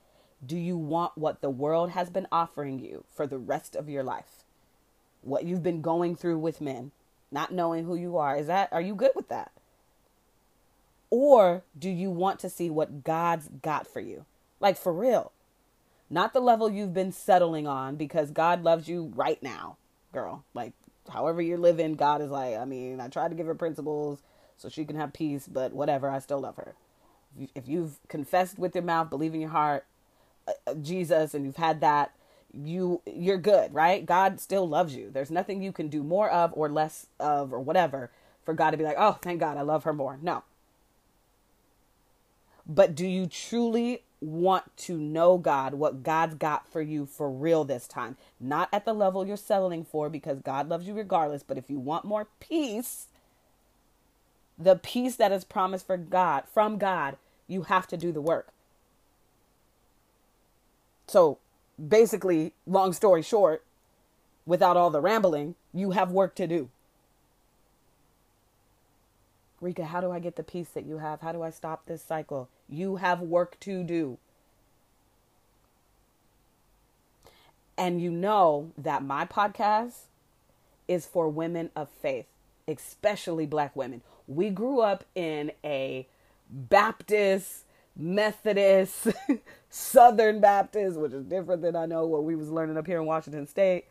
do 0.45 0.55
you 0.55 0.77
want 0.77 1.17
what 1.17 1.41
the 1.41 1.49
world 1.49 1.91
has 1.91 2.09
been 2.09 2.27
offering 2.31 2.79
you 2.79 3.03
for 3.13 3.25
the 3.25 3.39
rest 3.39 3.75
of 3.75 3.89
your 3.89 4.03
life? 4.03 4.43
What 5.21 5.45
you've 5.45 5.63
been 5.63 5.81
going 5.81 6.15
through 6.15 6.37
with 6.37 6.61
men, 6.61 6.91
not 7.31 7.51
knowing 7.51 7.85
who 7.85 7.95
you 7.95 8.17
are. 8.17 8.35
Is 8.37 8.47
that 8.47 8.71
are 8.71 8.81
you 8.81 8.93
good 8.93 9.11
with 9.15 9.29
that? 9.29 9.51
Or 11.09 11.63
do 11.77 11.89
you 11.89 12.11
want 12.11 12.39
to 12.41 12.49
see 12.49 12.69
what 12.69 13.03
God's 13.03 13.49
got 13.61 13.87
for 13.87 13.99
you? 13.99 14.25
Like 14.59 14.77
for 14.77 14.93
real. 14.93 15.31
Not 16.09 16.33
the 16.33 16.39
level 16.39 16.71
you've 16.71 16.93
been 16.93 17.11
settling 17.11 17.67
on 17.67 17.95
because 17.95 18.31
God 18.31 18.63
loves 18.63 18.87
you 18.87 19.11
right 19.15 19.41
now, 19.41 19.77
girl. 20.13 20.43
Like 20.53 20.73
however 21.09 21.41
you're 21.41 21.57
living, 21.57 21.95
God 21.95 22.21
is 22.21 22.29
like, 22.29 22.55
I 22.55 22.65
mean, 22.65 22.99
I 22.99 23.07
tried 23.07 23.29
to 23.29 23.35
give 23.35 23.47
her 23.47 23.55
principles 23.55 24.21
so 24.57 24.69
she 24.69 24.85
can 24.85 24.95
have 24.95 25.13
peace, 25.13 25.47
but 25.47 25.73
whatever, 25.73 26.09
I 26.09 26.19
still 26.19 26.41
love 26.41 26.57
her. 26.57 26.75
If 27.55 27.67
you've 27.67 27.99
confessed 28.07 28.57
with 28.57 28.75
your 28.75 28.83
mouth, 28.83 29.09
believe 29.09 29.33
in 29.33 29.41
your 29.41 29.51
heart, 29.51 29.85
uh, 30.47 30.53
uh, 30.65 30.73
Jesus, 30.75 31.33
and 31.33 31.45
you've 31.45 31.57
had 31.57 31.81
that, 31.81 32.13
you 32.53 33.01
you're 33.05 33.37
good, 33.37 33.73
right? 33.73 34.05
God 34.05 34.39
still 34.39 34.67
loves 34.67 34.95
you. 34.95 35.09
There's 35.11 35.29
nothing 35.29 35.61
you 35.61 35.71
can 35.71 35.89
do 35.89 36.03
more 36.03 36.29
of 36.29 36.51
or 36.55 36.69
less 36.69 37.07
of 37.19 37.53
or 37.53 37.59
whatever 37.59 38.09
for 38.43 38.53
God 38.53 38.71
to 38.71 38.77
be 38.77 38.83
like, 38.83 38.95
"Oh, 38.97 39.17
thank 39.21 39.39
God, 39.39 39.57
I 39.57 39.61
love 39.61 39.83
her 39.83 39.93
more." 39.93 40.17
No. 40.21 40.43
But 42.67 42.95
do 42.95 43.07
you 43.07 43.27
truly 43.27 44.03
want 44.19 44.75
to 44.77 44.97
know 44.97 45.37
God, 45.37 45.75
what 45.75 46.03
God's 46.03 46.35
got 46.35 46.67
for 46.67 46.81
you 46.81 47.05
for 47.05 47.29
real 47.29 47.63
this 47.63 47.87
time? 47.87 48.17
Not 48.39 48.67
at 48.73 48.83
the 48.83 48.93
level 48.93 49.25
you're 49.25 49.37
settling 49.37 49.85
for 49.85 50.09
because 50.09 50.39
God 50.41 50.67
loves 50.67 50.87
you 50.87 50.93
regardless, 50.93 51.43
but 51.43 51.57
if 51.57 51.69
you 51.69 51.79
want 51.79 52.03
more 52.03 52.27
peace, 52.39 53.07
the 54.57 54.75
peace 54.75 55.15
that 55.17 55.31
is 55.31 55.43
promised 55.43 55.85
for 55.85 55.97
God 55.97 56.43
from 56.51 56.77
God, 56.77 57.17
you 57.47 57.63
have 57.63 57.87
to 57.87 57.97
do 57.97 58.11
the 58.11 58.21
work. 58.21 58.47
So, 61.07 61.37
basically, 61.87 62.53
long 62.65 62.91
story 62.91 63.21
short, 63.21 63.63
without 64.45 64.75
all 64.75 64.89
the 64.89 65.01
rambling, 65.01 65.55
you 65.73 65.91
have 65.91 66.11
work 66.11 66.35
to 66.35 66.47
do. 66.47 66.69
Reka, 69.61 69.85
how 69.85 70.01
do 70.01 70.11
I 70.11 70.19
get 70.19 70.35
the 70.35 70.43
peace 70.43 70.69
that 70.69 70.85
you 70.85 70.99
have? 70.99 71.21
How 71.21 71.31
do 71.31 71.41
I 71.41 71.49
stop 71.49 71.85
this 71.85 72.03
cycle? 72.03 72.49
You 72.69 72.97
have 72.97 73.21
work 73.21 73.59
to 73.61 73.83
do. 73.83 74.17
And 77.77 78.01
you 78.01 78.11
know 78.11 78.71
that 78.77 79.03
my 79.03 79.25
podcast 79.25 80.05
is 80.87 81.05
for 81.05 81.29
women 81.29 81.69
of 81.75 81.89
faith, 81.89 82.25
especially 82.67 83.45
black 83.45 83.75
women. 83.75 84.01
We 84.27 84.49
grew 84.49 84.81
up 84.81 85.05
in 85.15 85.51
a 85.63 86.07
Baptist, 86.49 87.63
Methodist, 87.95 89.07
Southern 89.69 90.39
Baptist, 90.39 90.97
which 90.97 91.13
is 91.13 91.23
different 91.25 91.61
than 91.61 91.75
I 91.75 91.85
know 91.85 92.05
what 92.05 92.23
we 92.23 92.35
was 92.35 92.49
learning 92.49 92.77
up 92.77 92.85
here 92.85 92.99
in 92.99 93.05
Washington 93.05 93.47
State, 93.47 93.85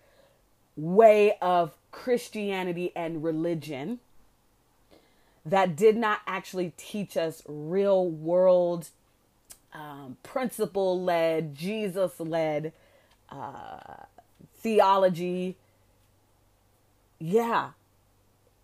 way 0.77 1.37
of 1.41 1.73
Christianity 1.91 2.93
and 2.95 3.25
religion 3.25 4.01
that 5.47 5.77
did 5.77 5.97
not 5.97 6.21
actually 6.27 6.73
teach 6.77 7.17
us 7.17 7.43
real 7.47 8.09
world, 8.09 8.91
um, 9.73 10.17
principle 10.23 11.03
led, 11.03 11.55
Jesus 11.55 12.19
led 12.19 12.73
uh, 13.31 13.79
theology. 14.57 15.57
Yeah. 17.19 17.71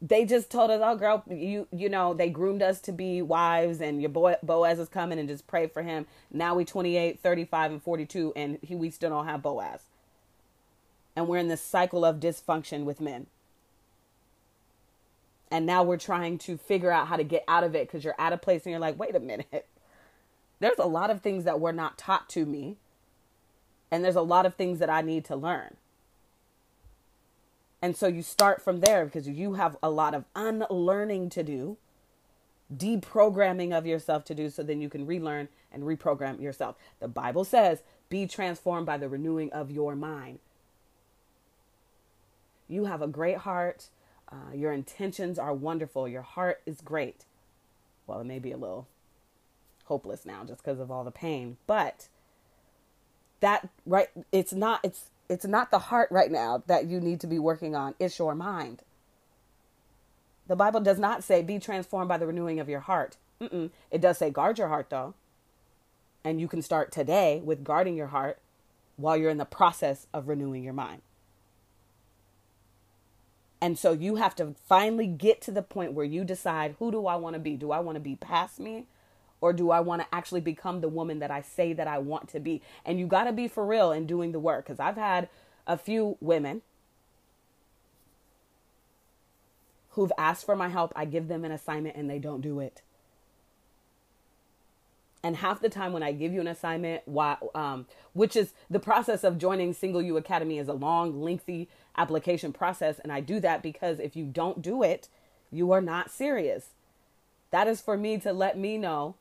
They 0.03 0.25
just 0.27 0.51
told 0.51 0.73
us, 0.73 0.81
oh, 0.85 0.97
girl, 0.97 1.25
you 1.31 1.69
you 1.73 1.89
know, 1.89 2.15
they 2.15 2.31
groomed 2.31 2.63
us 2.63 2.81
to 2.83 2.93
be 2.93 3.23
wives, 3.23 3.81
and 3.81 4.03
your 4.03 4.11
boy 4.11 4.37
Boaz 4.43 4.81
is 4.81 4.89
coming, 4.89 5.19
and 5.21 5.29
just 5.29 5.47
pray 5.47 5.69
for 5.69 5.83
him. 5.83 6.07
Now 6.33 6.57
we 6.57 6.65
28, 6.65 7.21
35, 7.21 7.73
and 7.73 7.83
42, 7.83 8.33
and 8.37 8.59
he, 8.63 8.75
we 8.75 8.91
still 8.91 9.11
don't 9.11 9.27
have 9.27 9.43
Boaz. 9.43 9.83
And 11.17 11.29
we're 11.29 11.39
in 11.39 11.49
this 11.49 11.63
cycle 11.63 12.05
of 12.05 12.21
dysfunction 12.21 12.85
with 12.85 13.01
men 13.01 13.27
and 15.53 15.67
now 15.67 15.83
we're 15.83 15.99
trying 15.99 16.39
to 16.39 16.57
figure 16.57 16.91
out 16.91 17.09
how 17.09 17.17
to 17.17 17.25
get 17.25 17.45
out 17.47 17.63
of 17.63 17.75
it 17.77 17.87
because 17.87 18.03
you're 18.05 18.17
at 18.19 18.33
a 18.33 18.39
place 18.39 18.65
and 18.65 18.71
you're 18.71 18.81
like 18.81 18.99
wait 18.99 19.15
a 19.15 19.21
minute 19.21 19.67
there's 20.61 20.79
a 20.79 20.87
lot 20.87 21.11
of 21.11 21.21
things 21.21 21.45
that 21.45 21.61
were 21.61 21.73
not 21.73 21.99
taught 21.99 22.29
to 22.31 22.47
me 22.47 22.77
and 23.91 24.03
there's 24.03 24.17
a 24.17 24.23
lot 24.23 24.47
of 24.47 24.55
things 24.55 24.79
that 24.79 24.91
i 24.91 25.03
need 25.03 25.25
to 25.25 25.37
learn 25.37 25.77
and 27.83 27.97
so 27.97 28.07
you 28.07 28.23
start 28.23 28.63
from 28.63 28.81
there 28.81 29.05
because 29.05 29.29
you 29.29 29.55
have 29.55 29.77
a 29.83 29.91
lot 29.91 30.15
of 30.15 30.25
unlearning 30.35 31.29
to 31.31 31.43
do 31.43 31.77
deprogramming 32.75 33.77
of 33.77 33.87
yourself 33.87 34.25
to 34.25 34.35
do 34.35 34.49
so 34.49 34.63
then 34.63 34.81
you 34.81 34.89
can 34.89 35.05
relearn 35.05 35.49
and 35.71 35.83
reprogram 35.83 36.41
yourself 36.41 36.77
the 37.01 37.09
bible 37.09 37.45
says 37.45 37.83
be 38.09 38.27
transformed 38.27 38.87
by 38.87 38.97
the 38.97 39.09
renewing 39.09 39.53
of 39.53 39.71
your 39.71 39.95
mind 39.95 40.39
you 42.69 42.87
have 42.87 43.03
a 43.03 43.07
great 43.07 43.39
heart 43.39 43.89
uh, 44.33 44.55
your 44.55 44.73
intentions 44.73 45.39
are 45.39 45.53
wonderful. 45.53 46.09
Your 46.09 46.23
heart 46.23 46.63
is 46.65 46.81
great. 46.81 47.27
Well, 48.07 48.21
it 48.21 48.25
may 48.25 48.39
be 48.39 48.53
a 48.53 48.57
little 48.57 48.89
hopeless 49.85 50.25
now 50.25 50.45
just 50.45 50.63
because 50.63 50.81
of 50.81 50.91
all 50.91 51.05
the 51.05 51.11
pain, 51.11 51.59
but 51.67 52.09
that 53.41 53.69
right 53.85 54.09
it's 54.31 54.53
not 54.53 54.81
it's 54.85 55.07
it's 55.33 55.47
not 55.47 55.71
the 55.71 55.79
heart 55.79 56.09
right 56.11 56.31
now 56.31 56.63
that 56.67 56.87
you 56.87 57.01
need 57.01 57.21
to 57.21 57.27
be 57.27 57.39
working 57.39 57.75
on 57.75 57.95
it's 57.99 58.19
your 58.19 58.35
mind 58.35 58.83
the 60.47 60.57
bible 60.57 60.81
does 60.81 60.99
not 60.99 61.25
say 61.25 61.43
be 61.43 61.59
transformed 61.59 62.09
by 62.09 62.19
the 62.19 62.27
renewing 62.27 62.61
of 62.61 62.69
your 62.69 62.81
heart 62.81 63.17
Mm-mm. 63.41 63.71
it 63.91 64.01
does 64.01 64.19
say 64.19 64.31
guard 64.31 64.59
your 64.59 64.69
heart 64.69 64.91
though 64.91 65.15
and 66.25 66.41
you 66.41 66.49
can 66.49 66.63
start 66.63 66.93
today 66.93 67.41
with 67.45 67.65
guarding 67.65 67.97
your 67.97 68.09
heart 68.09 68.39
while 68.97 69.17
you're 69.17 69.31
in 69.31 69.39
the 69.39 69.45
process 69.45 70.07
of 70.13 70.29
renewing 70.29 70.63
your 70.63 70.75
mind 70.75 71.03
and 73.63 73.79
so 73.79 73.93
you 73.93 74.17
have 74.17 74.35
to 74.37 74.57
finally 74.69 75.07
get 75.07 75.41
to 75.43 75.53
the 75.53 75.63
point 75.63 75.93
where 75.93 76.05
you 76.05 76.25
decide 76.25 76.75
who 76.81 76.91
do 76.91 77.07
I 77.07 77.15
want 77.15 77.35
to 77.35 77.41
be? 77.41 77.57
Do 77.57 77.71
I 77.71 77.79
want 77.79 77.95
to 77.95 78.01
be 78.01 78.17
past 78.17 78.59
me? 78.59 78.87
Or 79.43 79.53
do 79.53 79.73
I 79.73 79.81
want 79.81 80.01
to 80.01 80.09
actually 80.15 80.41
become 80.41 80.81
the 80.81 80.89
woman 80.89 81.19
that 81.19 81.31
I 81.31 81.43
say 81.43 81.75
that 81.75 81.89
I 81.89 81.99
want 81.99 82.29
to 82.31 82.41
be? 82.41 82.63
And 82.87 82.99
you 82.99 83.07
got 83.07 83.25
to 83.25 83.33
be 83.33 83.49
for 83.49 83.67
real 83.67 83.93
in 83.93 84.07
doing 84.07 84.33
the 84.33 84.39
work. 84.39 84.65
Because 84.65 84.81
I've 84.81 84.97
had 84.97 85.29
a 85.67 85.77
few 85.77 86.17
women 86.21 86.63
who've 89.91 90.13
asked 90.17 90.47
for 90.47 90.57
my 90.57 90.69
help. 90.69 90.93
I 90.95 91.05
give 91.05 91.27
them 91.27 91.45
an 91.45 91.51
assignment 91.51 91.97
and 91.97 92.09
they 92.09 92.21
don't 92.21 92.41
do 92.41 92.61
it. 92.61 92.83
And 95.25 95.37
half 95.37 95.61
the 95.61 95.69
time 95.69 95.93
when 95.93 96.03
I 96.03 96.13
give 96.13 96.33
you 96.33 96.41
an 96.41 96.49
assignment, 96.49 97.03
why, 97.05 97.37
um, 97.55 97.87
which 98.13 98.37
is 98.37 98.55
the 98.71 98.81
process 98.81 99.25
of 99.25 99.39
joining 99.39 99.73
Single 99.73 100.03
You 100.03 100.17
Academy 100.17 100.59
is 100.59 100.69
a 100.69 100.73
long, 100.73 101.21
lengthy 101.21 101.69
application 101.97 102.53
process. 102.53 103.01
And 103.01 103.13
I 103.13 103.21
do 103.21 103.41
that 103.41 103.63
because 103.63 103.99
if 103.99 104.17
you 104.17 104.25
don't 104.25 104.63
do 104.63 104.83
it, 104.85 105.09
you 105.51 105.73
are 105.73 105.81
not 105.81 106.11
serious. 106.11 106.71
That 107.51 107.69
is 107.69 107.81
for 107.81 107.97
me 107.97 108.19
to 108.19 108.33
let 108.33 108.57
me 108.57 108.79
know, 108.79 109.15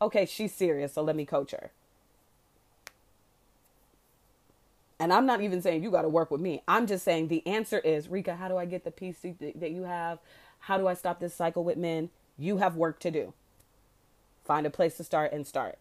okay, 0.00 0.26
she's 0.26 0.54
serious, 0.54 0.94
so 0.94 1.02
let 1.02 1.16
me 1.16 1.24
coach 1.24 1.52
her. 1.52 1.70
And 4.98 5.12
I'm 5.12 5.26
not 5.26 5.42
even 5.42 5.60
saying 5.60 5.82
you 5.82 5.90
got 5.90 6.02
to 6.02 6.08
work 6.08 6.30
with 6.30 6.40
me. 6.40 6.62
I'm 6.66 6.86
just 6.86 7.04
saying 7.04 7.28
the 7.28 7.46
answer 7.46 7.78
is 7.78 8.08
Reka, 8.08 8.36
how 8.36 8.48
do 8.48 8.56
I 8.56 8.64
get 8.64 8.84
the 8.84 8.90
peace 8.90 9.18
that 9.22 9.70
you 9.70 9.82
have? 9.82 10.18
How 10.60 10.78
do 10.78 10.86
I 10.86 10.94
stop 10.94 11.20
this 11.20 11.34
cycle 11.34 11.64
with 11.64 11.76
men? 11.76 12.08
You 12.38 12.56
have 12.58 12.76
work 12.76 12.98
to 13.00 13.10
do. 13.10 13.34
Find 14.44 14.66
a 14.66 14.70
place 14.70 14.96
to 14.96 15.04
start 15.04 15.32
and 15.32 15.46
start. 15.46 15.78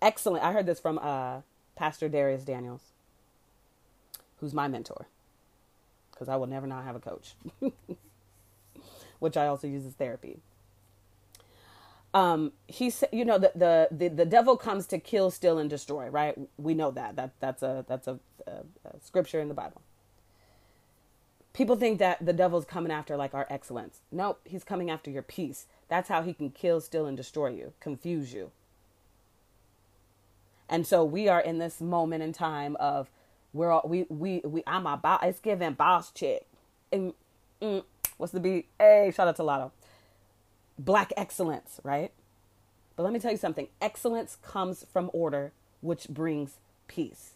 Excellent. 0.00 0.44
I 0.44 0.52
heard 0.52 0.66
this 0.66 0.80
from 0.80 0.98
uh, 0.98 1.40
Pastor 1.76 2.08
Dharius 2.08 2.44
Daniels 2.44 2.92
who's 4.42 4.52
my 4.52 4.66
mentor, 4.66 5.06
because 6.10 6.28
I 6.28 6.34
will 6.34 6.48
never 6.48 6.66
not 6.66 6.82
have 6.82 6.96
a 6.96 7.00
coach, 7.00 7.36
which 9.20 9.36
I 9.36 9.46
also 9.46 9.68
use 9.68 9.86
as 9.86 9.92
therapy. 9.94 10.40
Um, 12.14 12.52
he 12.68 12.90
said, 12.90 13.08
you 13.12 13.24
know, 13.24 13.38
the, 13.38 13.52
the, 13.54 13.88
the, 13.90 14.08
the 14.08 14.26
devil 14.26 14.56
comes 14.56 14.86
to 14.88 14.98
kill, 14.98 15.30
steal, 15.30 15.58
and 15.58 15.70
destroy, 15.70 16.08
right? 16.08 16.36
We 16.58 16.74
know 16.74 16.90
that, 16.90 17.16
that 17.16 17.32
that's 17.40 17.62
a, 17.62 17.84
that's 17.88 18.06
a, 18.06 18.18
a, 18.46 18.50
a 18.84 19.00
scripture 19.02 19.40
in 19.40 19.48
the 19.48 19.54
Bible. 19.54 19.80
People 21.54 21.76
think 21.76 21.98
that 21.98 22.24
the 22.24 22.32
devil's 22.32 22.64
coming 22.64 22.92
after 22.92 23.16
like 23.16 23.34
our 23.34 23.46
excellence. 23.50 24.00
Nope, 24.10 24.40
he's 24.44 24.64
coming 24.64 24.90
after 24.90 25.10
your 25.10 25.22
peace. 25.22 25.66
That's 25.88 26.08
how 26.08 26.22
he 26.22 26.34
can 26.34 26.50
kill, 26.50 26.80
steal, 26.80 27.06
and 27.06 27.16
destroy 27.16 27.48
you, 27.48 27.72
confuse 27.80 28.32
you. 28.32 28.50
And 30.68 30.86
so 30.86 31.04
we 31.04 31.28
are 31.28 31.40
in 31.40 31.58
this 31.58 31.80
moment 31.80 32.22
in 32.22 32.32
time 32.32 32.76
of 32.76 33.10
we're 33.52 33.70
all, 33.70 33.82
we 33.84 34.06
we 34.08 34.40
we 34.44 34.62
I'm 34.66 34.86
about 34.86 35.22
it's 35.22 35.40
giving 35.40 35.74
boss 35.74 36.10
chick, 36.10 36.46
and 36.90 37.12
mm, 37.60 37.84
What's 38.22 38.32
the 38.32 38.38
B? 38.38 38.66
Hey, 38.78 39.12
shout 39.12 39.26
out 39.26 39.34
to 39.34 39.42
Lotto. 39.42 39.72
Black 40.78 41.12
excellence, 41.16 41.80
right? 41.82 42.12
But 42.96 43.04
let 43.04 43.12
me 43.12 43.18
tell 43.18 43.30
you 43.30 43.36
something 43.36 43.68
excellence 43.80 44.36
comes 44.42 44.86
from 44.92 45.10
order, 45.12 45.52
which 45.80 46.08
brings 46.08 46.58
peace. 46.88 47.34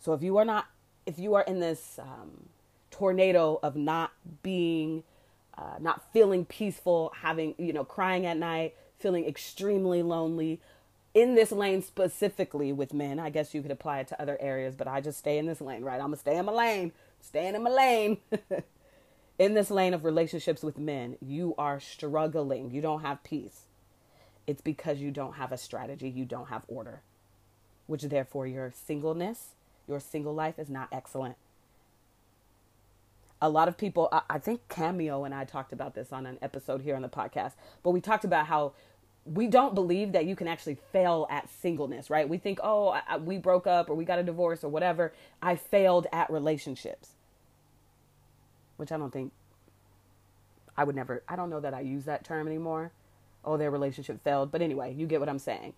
So 0.00 0.12
if 0.12 0.22
you 0.22 0.36
are 0.36 0.44
not, 0.44 0.66
if 1.06 1.18
you 1.18 1.34
are 1.34 1.42
in 1.42 1.60
this 1.60 1.98
um, 1.98 2.48
tornado 2.90 3.58
of 3.62 3.76
not 3.76 4.12
being, 4.42 5.04
uh, 5.56 5.76
not 5.80 6.12
feeling 6.12 6.44
peaceful, 6.44 7.12
having, 7.22 7.54
you 7.58 7.72
know, 7.72 7.84
crying 7.84 8.26
at 8.26 8.36
night, 8.36 8.74
feeling 8.98 9.24
extremely 9.26 10.02
lonely, 10.02 10.60
in 11.14 11.34
this 11.34 11.52
lane 11.52 11.82
specifically 11.82 12.72
with 12.72 12.94
men, 12.94 13.18
I 13.18 13.30
guess 13.30 13.54
you 13.54 13.62
could 13.62 13.70
apply 13.70 14.00
it 14.00 14.08
to 14.08 14.20
other 14.20 14.38
areas, 14.40 14.74
but 14.74 14.88
I 14.88 15.00
just 15.00 15.18
stay 15.18 15.38
in 15.38 15.46
this 15.46 15.60
lane, 15.60 15.82
right? 15.82 15.96
I'm 16.00 16.06
gonna 16.06 16.16
stay 16.16 16.36
in 16.36 16.46
my 16.46 16.52
lane, 16.52 16.92
staying 17.20 17.54
in 17.54 17.62
my 17.62 17.70
lane. 17.70 18.18
in 19.42 19.54
this 19.54 19.72
lane 19.72 19.92
of 19.92 20.04
relationships 20.04 20.62
with 20.62 20.78
men, 20.78 21.16
you 21.20 21.52
are 21.58 21.80
struggling, 21.80 22.70
you 22.70 22.80
don't 22.80 23.02
have 23.02 23.24
peace. 23.24 23.62
It's 24.46 24.60
because 24.60 25.00
you 25.00 25.10
don't 25.10 25.32
have 25.32 25.50
a 25.50 25.58
strategy, 25.58 26.08
you 26.08 26.24
don't 26.24 26.46
have 26.46 26.62
order, 26.68 27.00
which 27.88 28.02
therefore 28.02 28.46
your 28.46 28.70
singleness, 28.70 29.56
your 29.88 29.98
single 29.98 30.32
life 30.32 30.60
is 30.60 30.70
not 30.70 30.86
excellent. 30.92 31.34
A 33.40 33.48
lot 33.48 33.66
of 33.66 33.76
people, 33.76 34.08
I 34.30 34.38
think 34.38 34.60
Cameo 34.68 35.24
and 35.24 35.34
I 35.34 35.44
talked 35.44 35.72
about 35.72 35.96
this 35.96 36.12
on 36.12 36.24
an 36.24 36.38
episode 36.40 36.82
here 36.82 36.94
on 36.94 37.02
the 37.02 37.08
podcast, 37.08 37.54
but 37.82 37.90
we 37.90 38.00
talked 38.00 38.24
about 38.24 38.46
how 38.46 38.74
we 39.24 39.48
don't 39.48 39.74
believe 39.74 40.12
that 40.12 40.24
you 40.24 40.36
can 40.36 40.46
actually 40.46 40.76
fail 40.92 41.26
at 41.28 41.48
singleness, 41.50 42.10
right? 42.10 42.28
We 42.28 42.38
think, 42.38 42.60
oh, 42.62 42.90
I, 43.08 43.16
we 43.16 43.38
broke 43.38 43.66
up 43.66 43.90
or 43.90 43.96
we 43.96 44.04
got 44.04 44.20
a 44.20 44.22
divorce 44.22 44.62
or 44.62 44.68
whatever. 44.68 45.12
I 45.42 45.56
failed 45.56 46.06
at 46.12 46.30
relationships, 46.30 47.14
which 48.82 48.90
I 48.90 48.98
don't 48.98 49.12
think 49.12 49.30
I 50.76 50.82
would 50.82 50.96
never, 50.96 51.22
I 51.28 51.36
don't 51.36 51.50
know 51.50 51.60
that 51.60 51.72
I 51.72 51.82
use 51.82 52.04
that 52.06 52.24
term 52.24 52.48
anymore. 52.48 52.90
Oh, 53.44 53.56
their 53.56 53.70
relationship 53.70 54.24
failed. 54.24 54.50
But 54.50 54.60
anyway, 54.60 54.92
you 54.92 55.06
get 55.06 55.20
what 55.20 55.28
I'm 55.28 55.38
saying. 55.38 55.74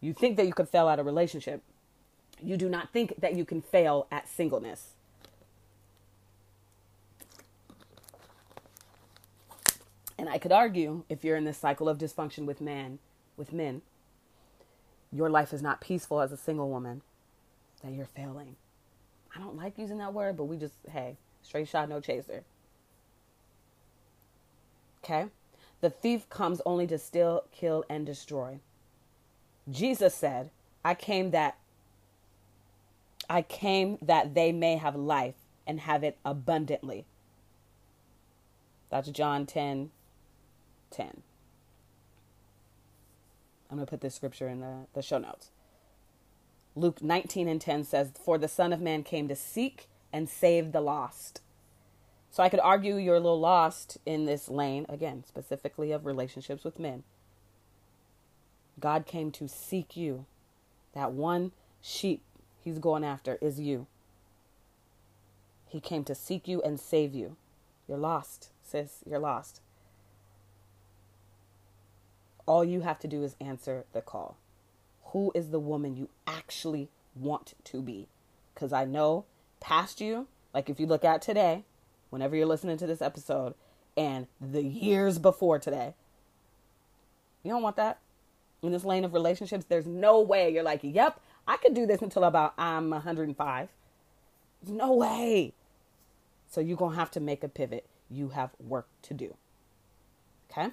You 0.00 0.14
think 0.14 0.38
that 0.38 0.46
you 0.46 0.54
could 0.54 0.70
fail 0.70 0.88
at 0.88 0.98
a 0.98 1.02
relationship. 1.02 1.62
You 2.42 2.56
do 2.56 2.70
not 2.70 2.94
think 2.94 3.20
that 3.20 3.36
you 3.36 3.44
can 3.44 3.60
fail 3.60 4.06
at 4.10 4.26
singleness. 4.26 4.92
And 10.18 10.30
I 10.30 10.38
could 10.38 10.52
argue 10.52 11.04
if 11.10 11.24
you're 11.24 11.36
in 11.36 11.44
this 11.44 11.58
cycle 11.58 11.90
of 11.90 11.98
dysfunction 11.98 12.46
with 12.46 12.62
men, 12.62 13.00
with 13.36 13.52
men, 13.52 13.82
your 15.12 15.28
life 15.28 15.52
is 15.52 15.60
not 15.60 15.82
peaceful 15.82 16.22
as 16.22 16.32
a 16.32 16.38
single 16.38 16.70
woman, 16.70 17.02
that 17.82 17.92
you're 17.92 18.06
failing. 18.06 18.56
I 19.34 19.40
don't 19.40 19.56
like 19.56 19.76
using 19.76 19.98
that 19.98 20.14
word, 20.14 20.38
but 20.38 20.44
we 20.44 20.56
just, 20.56 20.72
hey, 20.90 21.18
straight 21.46 21.68
shot, 21.68 21.88
no 21.88 22.00
chaser. 22.00 22.42
Okay? 25.04 25.26
The 25.80 25.90
thief 25.90 26.28
comes 26.28 26.60
only 26.66 26.86
to 26.88 26.98
steal, 26.98 27.44
kill, 27.52 27.84
and 27.88 28.04
destroy. 28.04 28.58
Jesus 29.70 30.14
said, 30.14 30.50
I 30.84 30.94
came 30.94 31.30
that 31.30 31.58
I 33.28 33.42
came 33.42 33.98
that 34.02 34.34
they 34.34 34.52
may 34.52 34.76
have 34.76 34.94
life 34.94 35.34
and 35.66 35.80
have 35.80 36.04
it 36.04 36.16
abundantly. 36.24 37.06
That's 38.88 39.08
John 39.08 39.46
10, 39.46 39.90
10. 40.92 41.22
I'm 43.68 43.76
going 43.76 43.84
to 43.84 43.90
put 43.90 44.00
this 44.00 44.14
scripture 44.14 44.46
in 44.46 44.60
the, 44.60 44.86
the 44.94 45.02
show 45.02 45.18
notes. 45.18 45.50
Luke 46.76 47.02
19 47.02 47.48
and 47.48 47.60
10 47.60 47.82
says, 47.82 48.12
For 48.24 48.38
the 48.38 48.46
Son 48.46 48.72
of 48.72 48.80
Man 48.80 49.02
came 49.02 49.26
to 49.26 49.34
seek 49.34 49.88
and 50.16 50.30
save 50.30 50.72
the 50.72 50.80
lost. 50.80 51.42
So 52.30 52.42
I 52.42 52.48
could 52.48 52.60
argue 52.60 52.96
you're 52.96 53.16
a 53.16 53.20
little 53.20 53.38
lost 53.38 53.98
in 54.06 54.24
this 54.24 54.48
lane, 54.48 54.86
again, 54.88 55.22
specifically 55.28 55.92
of 55.92 56.06
relationships 56.06 56.64
with 56.64 56.78
men. 56.78 57.02
God 58.80 59.04
came 59.04 59.30
to 59.32 59.46
seek 59.46 59.94
you. 59.94 60.24
That 60.94 61.12
one 61.12 61.52
sheep 61.82 62.22
he's 62.64 62.78
going 62.78 63.04
after 63.04 63.36
is 63.42 63.60
you. 63.60 63.88
He 65.66 65.80
came 65.80 66.02
to 66.04 66.14
seek 66.14 66.48
you 66.48 66.62
and 66.62 66.80
save 66.80 67.14
you. 67.14 67.36
You're 67.86 67.98
lost, 67.98 68.48
sis. 68.62 69.00
You're 69.04 69.18
lost. 69.18 69.60
All 72.46 72.64
you 72.64 72.80
have 72.80 72.98
to 73.00 73.08
do 73.08 73.22
is 73.22 73.36
answer 73.38 73.84
the 73.92 74.00
call. 74.00 74.38
Who 75.12 75.30
is 75.34 75.50
the 75.50 75.60
woman 75.60 75.94
you 75.94 76.08
actually 76.26 76.88
want 77.14 77.52
to 77.64 77.82
be? 77.82 78.08
Because 78.54 78.72
I 78.72 78.86
know 78.86 79.26
past 79.60 80.00
you, 80.00 80.26
like 80.54 80.68
if 80.68 80.80
you 80.80 80.86
look 80.86 81.04
at 81.04 81.22
today, 81.22 81.64
whenever 82.10 82.36
you're 82.36 82.46
listening 82.46 82.76
to 82.78 82.86
this 82.86 83.02
episode, 83.02 83.54
and 83.96 84.26
the 84.40 84.62
years 84.62 85.18
before 85.18 85.58
today, 85.58 85.94
you 87.42 87.50
don't 87.50 87.62
want 87.62 87.76
that. 87.76 87.98
In 88.62 88.72
this 88.72 88.84
lane 88.84 89.04
of 89.04 89.14
relationships, 89.14 89.64
there's 89.68 89.86
no 89.86 90.20
way 90.20 90.52
you're 90.52 90.62
like, 90.62 90.80
yep, 90.82 91.20
I 91.46 91.56
could 91.56 91.74
do 91.74 91.86
this 91.86 92.02
until 92.02 92.24
about 92.24 92.54
I'm 92.58 92.90
105. 92.90 93.68
No 94.66 94.92
way. 94.94 95.52
So 96.48 96.60
you're 96.60 96.76
going 96.76 96.92
to 96.92 96.98
have 96.98 97.10
to 97.12 97.20
make 97.20 97.44
a 97.44 97.48
pivot. 97.48 97.86
You 98.10 98.30
have 98.30 98.50
work 98.58 98.88
to 99.02 99.14
do. 99.14 99.36
Okay? 100.50 100.70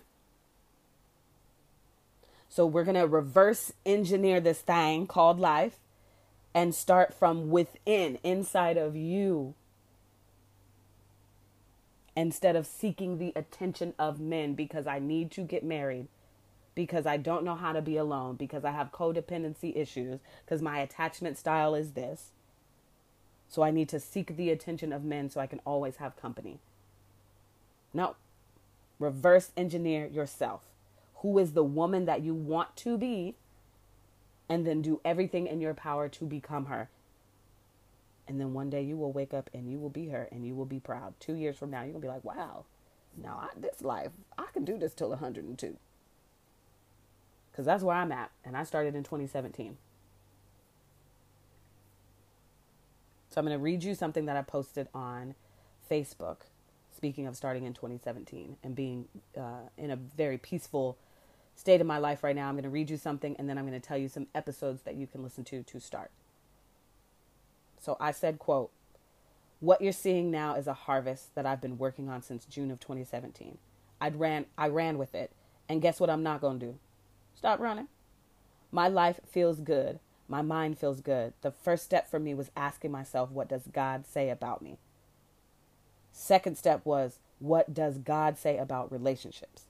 So 2.49 2.65
we're 2.65 2.83
going 2.83 2.95
to 2.95 3.07
reverse 3.07 3.73
engineer 3.85 4.39
this 4.39 4.61
thing 4.61 5.07
called 5.07 5.39
life 5.39 5.79
and 6.53 6.73
start 6.73 7.13
from 7.13 7.49
within, 7.49 8.19
inside 8.23 8.77
of 8.77 8.95
you, 8.95 9.55
instead 12.15 12.55
of 12.55 12.67
seeking 12.67 13.17
the 13.17 13.33
attention 13.35 13.93
of 13.97 14.19
men 14.19 14.53
because 14.53 14.85
I 14.85 14.99
need 14.99 15.31
to 15.31 15.41
get 15.41 15.63
married, 15.63 16.07
because 16.75 17.05
I 17.05 17.17
don't 17.17 17.43
know 17.43 17.55
how 17.55 17.73
to 17.73 17.81
be 17.81 17.97
alone, 17.97 18.35
because 18.35 18.63
I 18.63 18.71
have 18.71 18.91
codependency 18.91 19.75
issues, 19.75 20.19
because 20.45 20.61
my 20.61 20.79
attachment 20.79 21.37
style 21.37 21.73
is 21.75 21.91
this. 21.91 22.31
So 23.49 23.63
I 23.63 23.71
need 23.71 23.89
to 23.89 23.99
seek 23.99 24.35
the 24.35 24.49
attention 24.49 24.91
of 24.91 25.03
men 25.03 25.29
so 25.29 25.39
I 25.39 25.47
can 25.47 25.61
always 25.65 25.97
have 25.97 26.15
company. 26.15 26.59
No. 27.93 28.15
Reverse 28.99 29.51
engineer 29.57 30.07
yourself 30.07 30.61
who 31.23 31.39
is 31.39 31.53
the 31.53 31.63
woman 31.63 32.05
that 32.05 32.21
you 32.21 32.33
want 32.33 32.75
to 32.75 32.97
be, 32.97 33.33
and 34.49 34.65
then 34.65 34.81
do 34.81 35.01
everything 35.03 35.47
in 35.47 35.61
your 35.61 35.73
power 35.73 36.09
to 36.09 36.25
become 36.25 36.65
her. 36.65 36.89
And 38.27 38.39
then 38.39 38.53
one 38.53 38.69
day 38.69 38.81
you 38.81 38.95
will 38.95 39.11
wake 39.11 39.33
up 39.33 39.49
and 39.53 39.69
you 39.69 39.79
will 39.79 39.89
be 39.89 40.07
her 40.07 40.27
and 40.31 40.45
you 40.45 40.55
will 40.55 40.65
be 40.65 40.79
proud. 40.79 41.13
Two 41.19 41.33
years 41.33 41.57
from 41.57 41.71
now, 41.71 41.81
you're 41.81 41.91
going 41.91 42.01
to 42.01 42.07
be 42.07 42.13
like, 42.13 42.23
wow, 42.23 42.65
now 43.21 43.39
I, 43.41 43.59
this 43.59 43.81
life, 43.81 44.11
I 44.37 44.45
can 44.53 44.63
do 44.63 44.77
this 44.77 44.93
till 44.93 45.09
102. 45.09 45.77
Because 47.51 47.65
that's 47.65 47.83
where 47.83 47.95
I'm 47.95 48.11
at. 48.11 48.31
And 48.43 48.55
I 48.55 48.63
started 48.63 48.95
in 48.95 49.03
2017. 49.03 49.77
So 53.29 53.39
I'm 53.39 53.45
going 53.45 53.57
to 53.57 53.63
read 53.63 53.83
you 53.83 53.95
something 53.95 54.25
that 54.25 54.37
I 54.37 54.41
posted 54.41 54.87
on 54.93 55.35
Facebook. 55.89 56.37
Speaking 56.95 57.27
of 57.27 57.35
starting 57.35 57.65
in 57.65 57.73
2017 57.73 58.57
and 58.63 58.75
being 58.75 59.07
uh, 59.37 59.67
in 59.77 59.91
a 59.91 59.95
very 59.95 60.37
peaceful 60.37 60.97
state 61.55 61.81
of 61.81 61.87
my 61.87 61.97
life 61.97 62.23
right 62.23 62.35
now. 62.35 62.47
I'm 62.47 62.55
going 62.55 62.63
to 62.63 62.69
read 62.69 62.89
you 62.89 62.97
something 62.97 63.35
and 63.37 63.47
then 63.47 63.57
I'm 63.57 63.67
going 63.67 63.79
to 63.79 63.85
tell 63.85 63.97
you 63.97 64.07
some 64.07 64.27
episodes 64.33 64.81
that 64.83 64.95
you 64.95 65.07
can 65.07 65.23
listen 65.23 65.43
to 65.45 65.63
to 65.63 65.79
start. 65.79 66.11
So 67.79 67.97
I 67.99 68.11
said, 68.11 68.39
quote, 68.39 68.71
what 69.59 69.81
you're 69.81 69.93
seeing 69.93 70.29
now 70.29 70.55
is 70.55 70.67
a 70.67 70.73
harvest 70.73 71.35
that 71.35 71.45
I've 71.45 71.61
been 71.61 71.77
working 71.77 72.09
on 72.09 72.21
since 72.21 72.45
June 72.45 72.71
of 72.71 72.79
2017. 72.79 73.57
I 74.01 74.09
ran 74.09 74.45
I 74.57 74.67
ran 74.67 74.97
with 74.97 75.15
it. 75.15 75.31
And 75.69 75.81
guess 75.81 75.99
what 75.99 76.09
I'm 76.09 76.23
not 76.23 76.41
going 76.41 76.59
to 76.59 76.65
do? 76.65 76.79
Stop 77.35 77.59
running. 77.59 77.87
My 78.71 78.87
life 78.87 79.19
feels 79.25 79.59
good. 79.59 79.99
My 80.27 80.41
mind 80.41 80.77
feels 80.77 80.99
good. 80.99 81.33
The 81.41 81.51
first 81.51 81.83
step 81.83 82.09
for 82.09 82.19
me 82.19 82.33
was 82.33 82.51
asking 82.55 82.91
myself, 82.91 83.31
what 83.31 83.47
does 83.47 83.67
God 83.71 84.05
say 84.05 84.29
about 84.29 84.61
me? 84.61 84.77
Second 86.11 86.57
step 86.57 86.85
was, 86.85 87.19
what 87.39 87.73
does 87.73 87.97
God 87.97 88.37
say 88.37 88.57
about 88.57 88.91
relationships? 88.91 89.65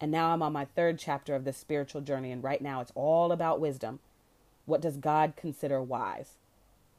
And 0.00 0.10
now 0.12 0.30
I'm 0.30 0.42
on 0.42 0.52
my 0.52 0.64
third 0.64 0.98
chapter 0.98 1.34
of 1.34 1.44
this 1.44 1.56
spiritual 1.56 2.02
journey, 2.02 2.30
and 2.30 2.42
right 2.42 2.62
now 2.62 2.80
it's 2.80 2.92
all 2.94 3.32
about 3.32 3.60
wisdom. 3.60 3.98
What 4.64 4.80
does 4.80 4.96
God 4.96 5.34
consider 5.36 5.82
wise? 5.82 6.34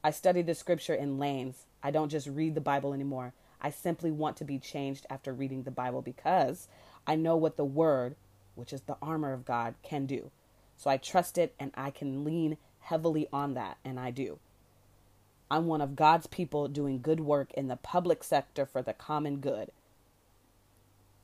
I 0.03 0.11
study 0.11 0.41
the 0.41 0.55
scripture 0.55 0.93
in 0.93 1.19
lanes. 1.19 1.65
I 1.81 1.91
don't 1.91 2.09
just 2.09 2.27
read 2.27 2.55
the 2.55 2.61
Bible 2.61 2.93
anymore. 2.93 3.33
I 3.61 3.69
simply 3.69 4.11
want 4.11 4.37
to 4.37 4.45
be 4.45 4.59
changed 4.59 5.05
after 5.09 5.33
reading 5.33 5.63
the 5.63 5.71
Bible 5.71 6.01
because 6.01 6.67
I 7.05 7.15
know 7.15 7.35
what 7.35 7.57
the 7.57 7.65
Word, 7.65 8.15
which 8.55 8.73
is 8.73 8.81
the 8.81 8.97
armor 9.01 9.33
of 9.33 9.45
God, 9.45 9.75
can 9.83 10.05
do. 10.05 10.31
So 10.77 10.89
I 10.89 10.97
trust 10.97 11.37
it 11.37 11.53
and 11.59 11.71
I 11.75 11.91
can 11.91 12.23
lean 12.23 12.57
heavily 12.79 13.27
on 13.31 13.53
that, 13.53 13.77
and 13.85 13.99
I 13.99 14.11
do. 14.11 14.39
I'm 15.51 15.67
one 15.67 15.81
of 15.81 15.95
God's 15.95 16.27
people 16.27 16.67
doing 16.67 17.01
good 17.01 17.19
work 17.19 17.53
in 17.53 17.67
the 17.67 17.75
public 17.75 18.23
sector 18.23 18.65
for 18.65 18.81
the 18.81 18.93
common 18.93 19.37
good 19.37 19.71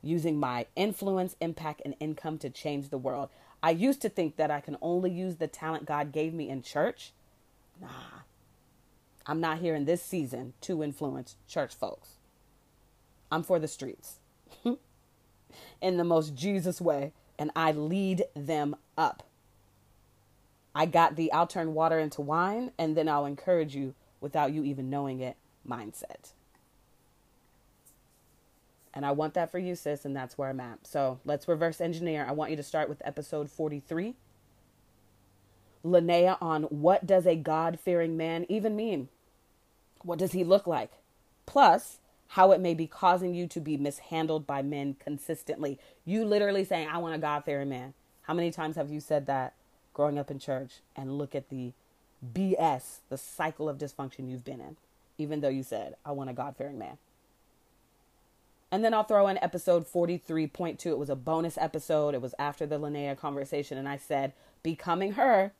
using 0.05 0.39
my 0.39 0.67
influence, 0.75 1.35
impact, 1.41 1.81
and 1.83 1.95
income 1.99 2.37
to 2.39 2.49
change 2.49 2.89
the 2.89 2.97
world. 2.97 3.29
I 3.63 3.71
used 3.71 4.01
to 4.01 4.09
think 4.09 4.35
that 4.37 4.51
I 4.51 4.61
can 4.61 4.77
only 4.81 5.09
use 5.09 5.37
the 5.37 5.47
talent 5.47 5.85
God 5.85 6.11
gave 6.11 6.33
me 6.33 6.49
in 6.49 6.61
church. 6.61 7.11
Nah, 7.81 7.87
I'm 9.25 9.41
not 9.41 9.59
here 9.59 9.75
in 9.75 9.85
this 9.85 10.03
season 10.03 10.53
to 10.61 10.83
influence 10.83 11.35
church 11.47 11.73
folks. 11.73 12.15
I'm 13.31 13.43
for 13.43 13.57
the 13.57 13.67
streets 13.67 14.19
in 15.81 15.97
the 15.97 16.03
most 16.03 16.35
Jesus 16.35 16.79
way, 16.79 17.11
and 17.39 17.51
I 17.55 17.71
lead 17.71 18.25
them 18.35 18.75
up. 18.97 19.23
I 20.75 20.85
got 20.85 21.15
the 21.15 21.31
I'll 21.31 21.47
turn 21.47 21.73
water 21.73 21.97
into 21.97 22.19
wine 22.19 22.71
and 22.77 22.97
then 22.97 23.07
I'll 23.07 23.25
encourage 23.25 23.73
you 23.73 23.95
without 24.19 24.51
you 24.51 24.63
even 24.65 24.89
knowing 24.89 25.21
it 25.21 25.37
mindset. 25.67 26.33
And 28.95 29.05
I 29.05 29.11
want 29.11 29.33
that 29.33 29.51
for 29.51 29.59
you, 29.59 29.75
sis, 29.75 30.05
and 30.05 30.15
that's 30.15 30.37
where 30.37 30.49
I'm 30.49 30.61
at. 30.61 30.87
So 30.87 31.19
let's 31.25 31.49
reverse 31.49 31.81
engineer. 31.81 32.25
I 32.27 32.31
want 32.31 32.49
you 32.51 32.57
to 32.57 32.63
start 32.63 32.87
with 32.87 33.01
episode 33.03 33.51
43. 33.51 34.15
Linnea 35.83 36.37
on 36.41 36.63
what 36.63 37.05
does 37.05 37.27
a 37.27 37.35
God 37.35 37.77
fearing 37.79 38.15
man 38.15 38.45
even 38.47 38.75
mean? 38.75 39.09
What 40.01 40.17
does 40.17 40.31
he 40.31 40.43
look 40.43 40.65
like? 40.65 40.93
Plus, 41.45 41.99
how 42.29 42.51
it 42.51 42.59
may 42.59 42.73
be 42.73 42.87
causing 42.87 43.35
you 43.35 43.47
to 43.47 43.59
be 43.59 43.77
mishandled 43.77 44.47
by 44.47 44.61
men 44.61 44.95
consistently. 44.99 45.77
You 46.05 46.25
literally 46.25 46.63
saying, 46.63 46.87
I 46.87 46.97
want 46.97 47.15
a 47.15 47.19
God 47.19 47.45
fearing 47.45 47.69
man. 47.69 47.93
How 48.23 48.33
many 48.33 48.49
times 48.49 48.77
have 48.77 48.91
you 48.91 48.99
said 48.99 49.27
that 49.27 49.53
growing 49.93 50.17
up 50.17 50.31
in 50.31 50.39
church 50.39 50.75
and 50.95 51.17
look 51.17 51.35
at 51.35 51.49
the 51.49 51.73
BS, 52.33 52.99
the 53.09 53.17
cycle 53.17 53.69
of 53.69 53.77
dysfunction 53.77 54.29
you've 54.29 54.45
been 54.45 54.59
in, 54.59 54.77
even 55.17 55.41
though 55.41 55.49
you 55.49 55.63
said, 55.63 55.95
I 56.05 56.13
want 56.13 56.29
a 56.29 56.33
God 56.33 56.55
fearing 56.57 56.79
man? 56.79 56.97
And 58.75 58.83
then 58.83 58.93
I'll 58.93 59.05
throw 59.05 59.29
in 59.29 59.41
episode 59.41 59.87
43.2. 59.89 60.85
It 60.85 60.97
was 60.97 61.09
a 61.09 61.15
bonus 61.15 61.57
episode. 61.57 62.13
It 62.13 62.21
was 62.21 62.35
after 62.37 62.65
the 62.65 62.77
Linnea 62.77 63.17
conversation. 63.17 63.77
And 63.77 63.87
I 63.87 63.95
said, 63.95 64.33
Becoming 64.63 65.13
her, 65.13 65.53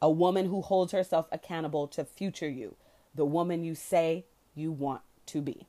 a 0.00 0.10
woman 0.10 0.46
who 0.46 0.60
holds 0.60 0.90
herself 0.90 1.28
accountable 1.30 1.86
to 1.86 2.04
future 2.04 2.48
you, 2.48 2.74
the 3.14 3.24
woman 3.24 3.62
you 3.62 3.76
say 3.76 4.24
you 4.56 4.72
want 4.72 5.02
to 5.26 5.40
be. 5.40 5.68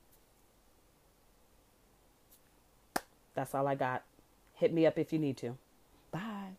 That's 3.36 3.54
all 3.54 3.68
I 3.68 3.76
got. 3.76 4.02
Hit 4.56 4.74
me 4.74 4.88
up 4.88 4.98
if 4.98 5.14
you 5.14 5.20
need 5.20 5.38
to. 5.38 5.56
Bye. 6.10 6.54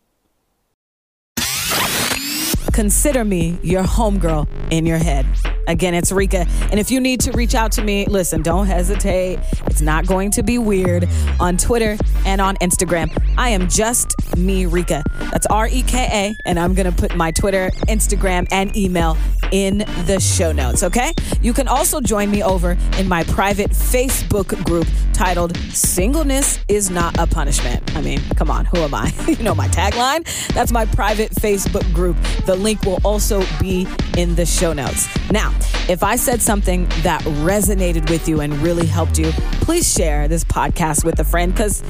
Consider 2.71 3.25
me 3.25 3.59
your 3.61 3.83
homegirl 3.83 4.47
in 4.71 4.85
your 4.85 4.97
head. 4.97 5.25
Again, 5.67 5.93
it's 5.93 6.11
Reka. 6.11 6.45
And 6.71 6.79
if 6.79 6.91
you 6.91 6.99
need 6.99 7.19
to 7.21 7.31
reach 7.31 7.55
out 7.55 7.71
to 7.73 7.83
me, 7.83 8.05
listen, 8.05 8.41
don't 8.41 8.67
hesitate. 8.67 9.39
It's 9.67 9.81
not 9.81 10.05
going 10.07 10.31
to 10.31 10.43
be 10.43 10.57
weird 10.57 11.07
on 11.39 11.57
Twitter 11.57 11.97
and 12.25 12.41
on 12.41 12.55
Instagram. 12.57 13.11
I 13.37 13.49
am 13.49 13.67
just 13.69 14.15
me, 14.37 14.65
Reka. 14.65 15.03
That's 15.31 15.45
R 15.47 15.67
E 15.67 15.81
K 15.83 16.07
A. 16.11 16.47
And 16.47 16.59
I'm 16.59 16.73
going 16.73 16.91
to 16.91 16.95
put 16.95 17.15
my 17.15 17.31
Twitter, 17.31 17.71
Instagram, 17.87 18.47
and 18.51 18.75
email 18.75 19.17
in 19.51 19.79
the 20.05 20.19
show 20.19 20.51
notes, 20.51 20.83
okay? 20.83 21.13
You 21.41 21.53
can 21.53 21.67
also 21.67 22.01
join 22.01 22.31
me 22.31 22.43
over 22.43 22.77
in 22.97 23.07
my 23.07 23.23
private 23.23 23.71
Facebook 23.71 24.63
group 24.65 24.87
titled 25.15 25.55
Singleness 25.71 26.59
is 26.67 26.89
Not 26.89 27.17
a 27.17 27.25
Punishment. 27.25 27.95
I 27.95 28.01
mean, 28.01 28.19
come 28.35 28.51
on, 28.51 28.65
who 28.65 28.79
am 28.79 28.93
I? 28.93 29.13
you 29.27 29.41
know 29.43 29.55
my 29.55 29.69
tagline? 29.69 30.25
That's 30.53 30.73
my 30.73 30.85
private 30.85 31.31
Facebook 31.31 31.91
group. 31.93 32.17
The 32.45 32.55
link 32.55 32.83
will 32.83 32.99
also 33.05 33.43
be 33.59 33.87
in 34.17 34.35
the 34.35 34.45
show 34.45 34.73
notes. 34.73 35.07
Now, 35.31 35.53
if 35.87 36.03
I 36.03 36.17
said 36.17 36.41
something 36.41 36.87
that 37.03 37.21
resonated 37.21 38.09
with 38.09 38.27
you 38.27 38.41
and 38.41 38.53
really 38.57 38.85
helped 38.85 39.17
you, 39.17 39.31
please 39.61 39.91
share 39.91 40.27
this 40.27 40.43
podcast 40.43 41.05
with 41.05 41.19
a 41.19 41.23
friend 41.23 41.53
because 41.53 41.81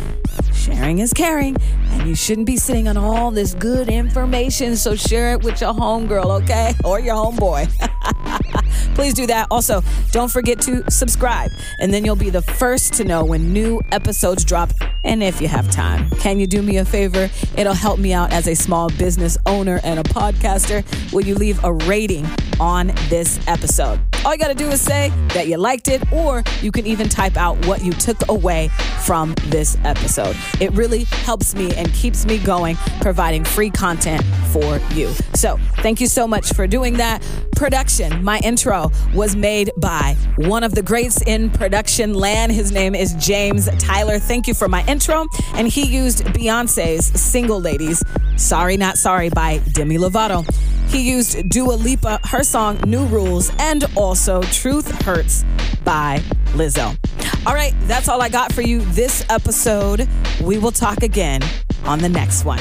sharing 0.53 0.99
is 0.99 1.13
caring 1.13 1.55
and 1.91 2.07
you 2.07 2.15
shouldn't 2.15 2.47
be 2.47 2.57
sitting 2.57 2.87
on 2.87 2.97
all 2.97 3.31
this 3.31 3.53
good 3.53 3.89
information. 3.89 4.75
So 4.75 4.95
share 4.95 5.33
it 5.33 5.43
with 5.43 5.61
your 5.61 5.73
homegirl, 5.73 6.41
okay? 6.43 6.73
Or 6.83 6.99
your 6.99 7.15
homeboy. 7.15 7.67
Please 8.95 9.13
do 9.13 9.27
that. 9.27 9.47
Also, 9.51 9.81
don't 10.11 10.31
forget 10.31 10.59
to 10.61 10.89
subscribe, 10.89 11.51
and 11.79 11.93
then 11.93 12.05
you'll 12.05 12.15
be 12.15 12.29
the 12.29 12.41
first 12.41 12.93
to 12.93 13.03
know 13.03 13.25
when 13.25 13.51
new 13.51 13.81
episodes 13.91 14.45
drop. 14.45 14.71
And 15.03 15.21
if 15.21 15.41
you 15.41 15.47
have 15.47 15.69
time, 15.69 16.09
can 16.11 16.39
you 16.39 16.47
do 16.47 16.61
me 16.61 16.77
a 16.77 16.85
favor? 16.85 17.29
It'll 17.57 17.73
help 17.73 17.99
me 17.99 18.13
out 18.13 18.31
as 18.31 18.47
a 18.47 18.55
small 18.55 18.89
business 18.89 19.37
owner 19.45 19.79
and 19.83 19.99
a 19.99 20.03
podcaster. 20.03 20.83
Will 21.11 21.23
you 21.23 21.35
leave 21.35 21.63
a 21.63 21.73
rating 21.73 22.25
on 22.59 22.87
this 23.09 23.39
episode? 23.47 23.99
All 24.23 24.31
you 24.31 24.39
got 24.39 24.47
to 24.47 24.55
do 24.55 24.69
is 24.69 24.81
say 24.81 25.11
that 25.33 25.47
you 25.47 25.57
liked 25.57 25.87
it, 25.87 26.01
or 26.11 26.43
you 26.61 26.71
can 26.71 26.87
even 26.87 27.09
type 27.09 27.37
out 27.37 27.63
what 27.67 27.83
you 27.83 27.91
took 27.91 28.17
away 28.29 28.69
from 29.03 29.35
this 29.47 29.77
episode. 30.25 30.61
It 30.61 30.71
really 30.73 31.03
helps 31.03 31.55
me 31.55 31.73
and 31.75 31.91
keeps 31.93 32.25
me 32.25 32.38
going, 32.38 32.75
providing 33.01 33.43
free 33.43 33.69
content 33.69 34.23
for 34.51 34.79
you. 34.93 35.09
So, 35.33 35.57
thank 35.77 36.01
you 36.01 36.07
so 36.07 36.27
much 36.27 36.53
for 36.53 36.67
doing 36.67 36.95
that. 36.95 37.25
Production, 37.55 38.23
my 38.23 38.39
intro 38.39 38.91
was 39.13 39.35
made 39.35 39.71
by 39.77 40.15
one 40.38 40.63
of 40.63 40.75
the 40.75 40.81
greats 40.81 41.21
in 41.21 41.49
production 41.49 42.13
land. 42.13 42.51
His 42.51 42.71
name 42.71 42.95
is 42.95 43.13
James 43.13 43.69
Tyler. 43.77 44.19
Thank 44.19 44.47
you 44.47 44.53
for 44.53 44.67
my 44.67 44.85
intro. 44.88 45.25
And 45.53 45.67
he 45.67 45.85
used 45.85 46.23
Beyonce's 46.25 47.05
Single 47.19 47.61
Ladies, 47.61 48.03
Sorry 48.38 48.77
Not 48.77 48.97
Sorry 48.97 49.29
by 49.29 49.59
Demi 49.71 49.97
Lovato. 49.97 50.45
He 50.87 51.09
used 51.09 51.49
Dua 51.49 51.73
Lipa, 51.73 52.19
her 52.23 52.43
song 52.43 52.79
New 52.85 53.05
Rules, 53.05 53.51
and 53.59 53.85
also 53.95 54.41
Truth 54.43 54.89
Hurts 55.03 55.43
by 55.83 56.21
Lizzo. 56.53 56.97
All 57.45 57.53
right, 57.53 57.73
that's 57.81 58.07
all 58.07 58.21
I 58.21 58.29
got 58.29 58.53
for 58.53 58.61
you 58.61 58.81
this 58.93 59.25
episode. 59.29 60.07
We 60.41 60.57
will 60.57 60.71
talk 60.71 61.03
again 61.03 61.41
on 61.85 61.99
the 61.99 62.09
next 62.09 62.45
one. 62.45 62.59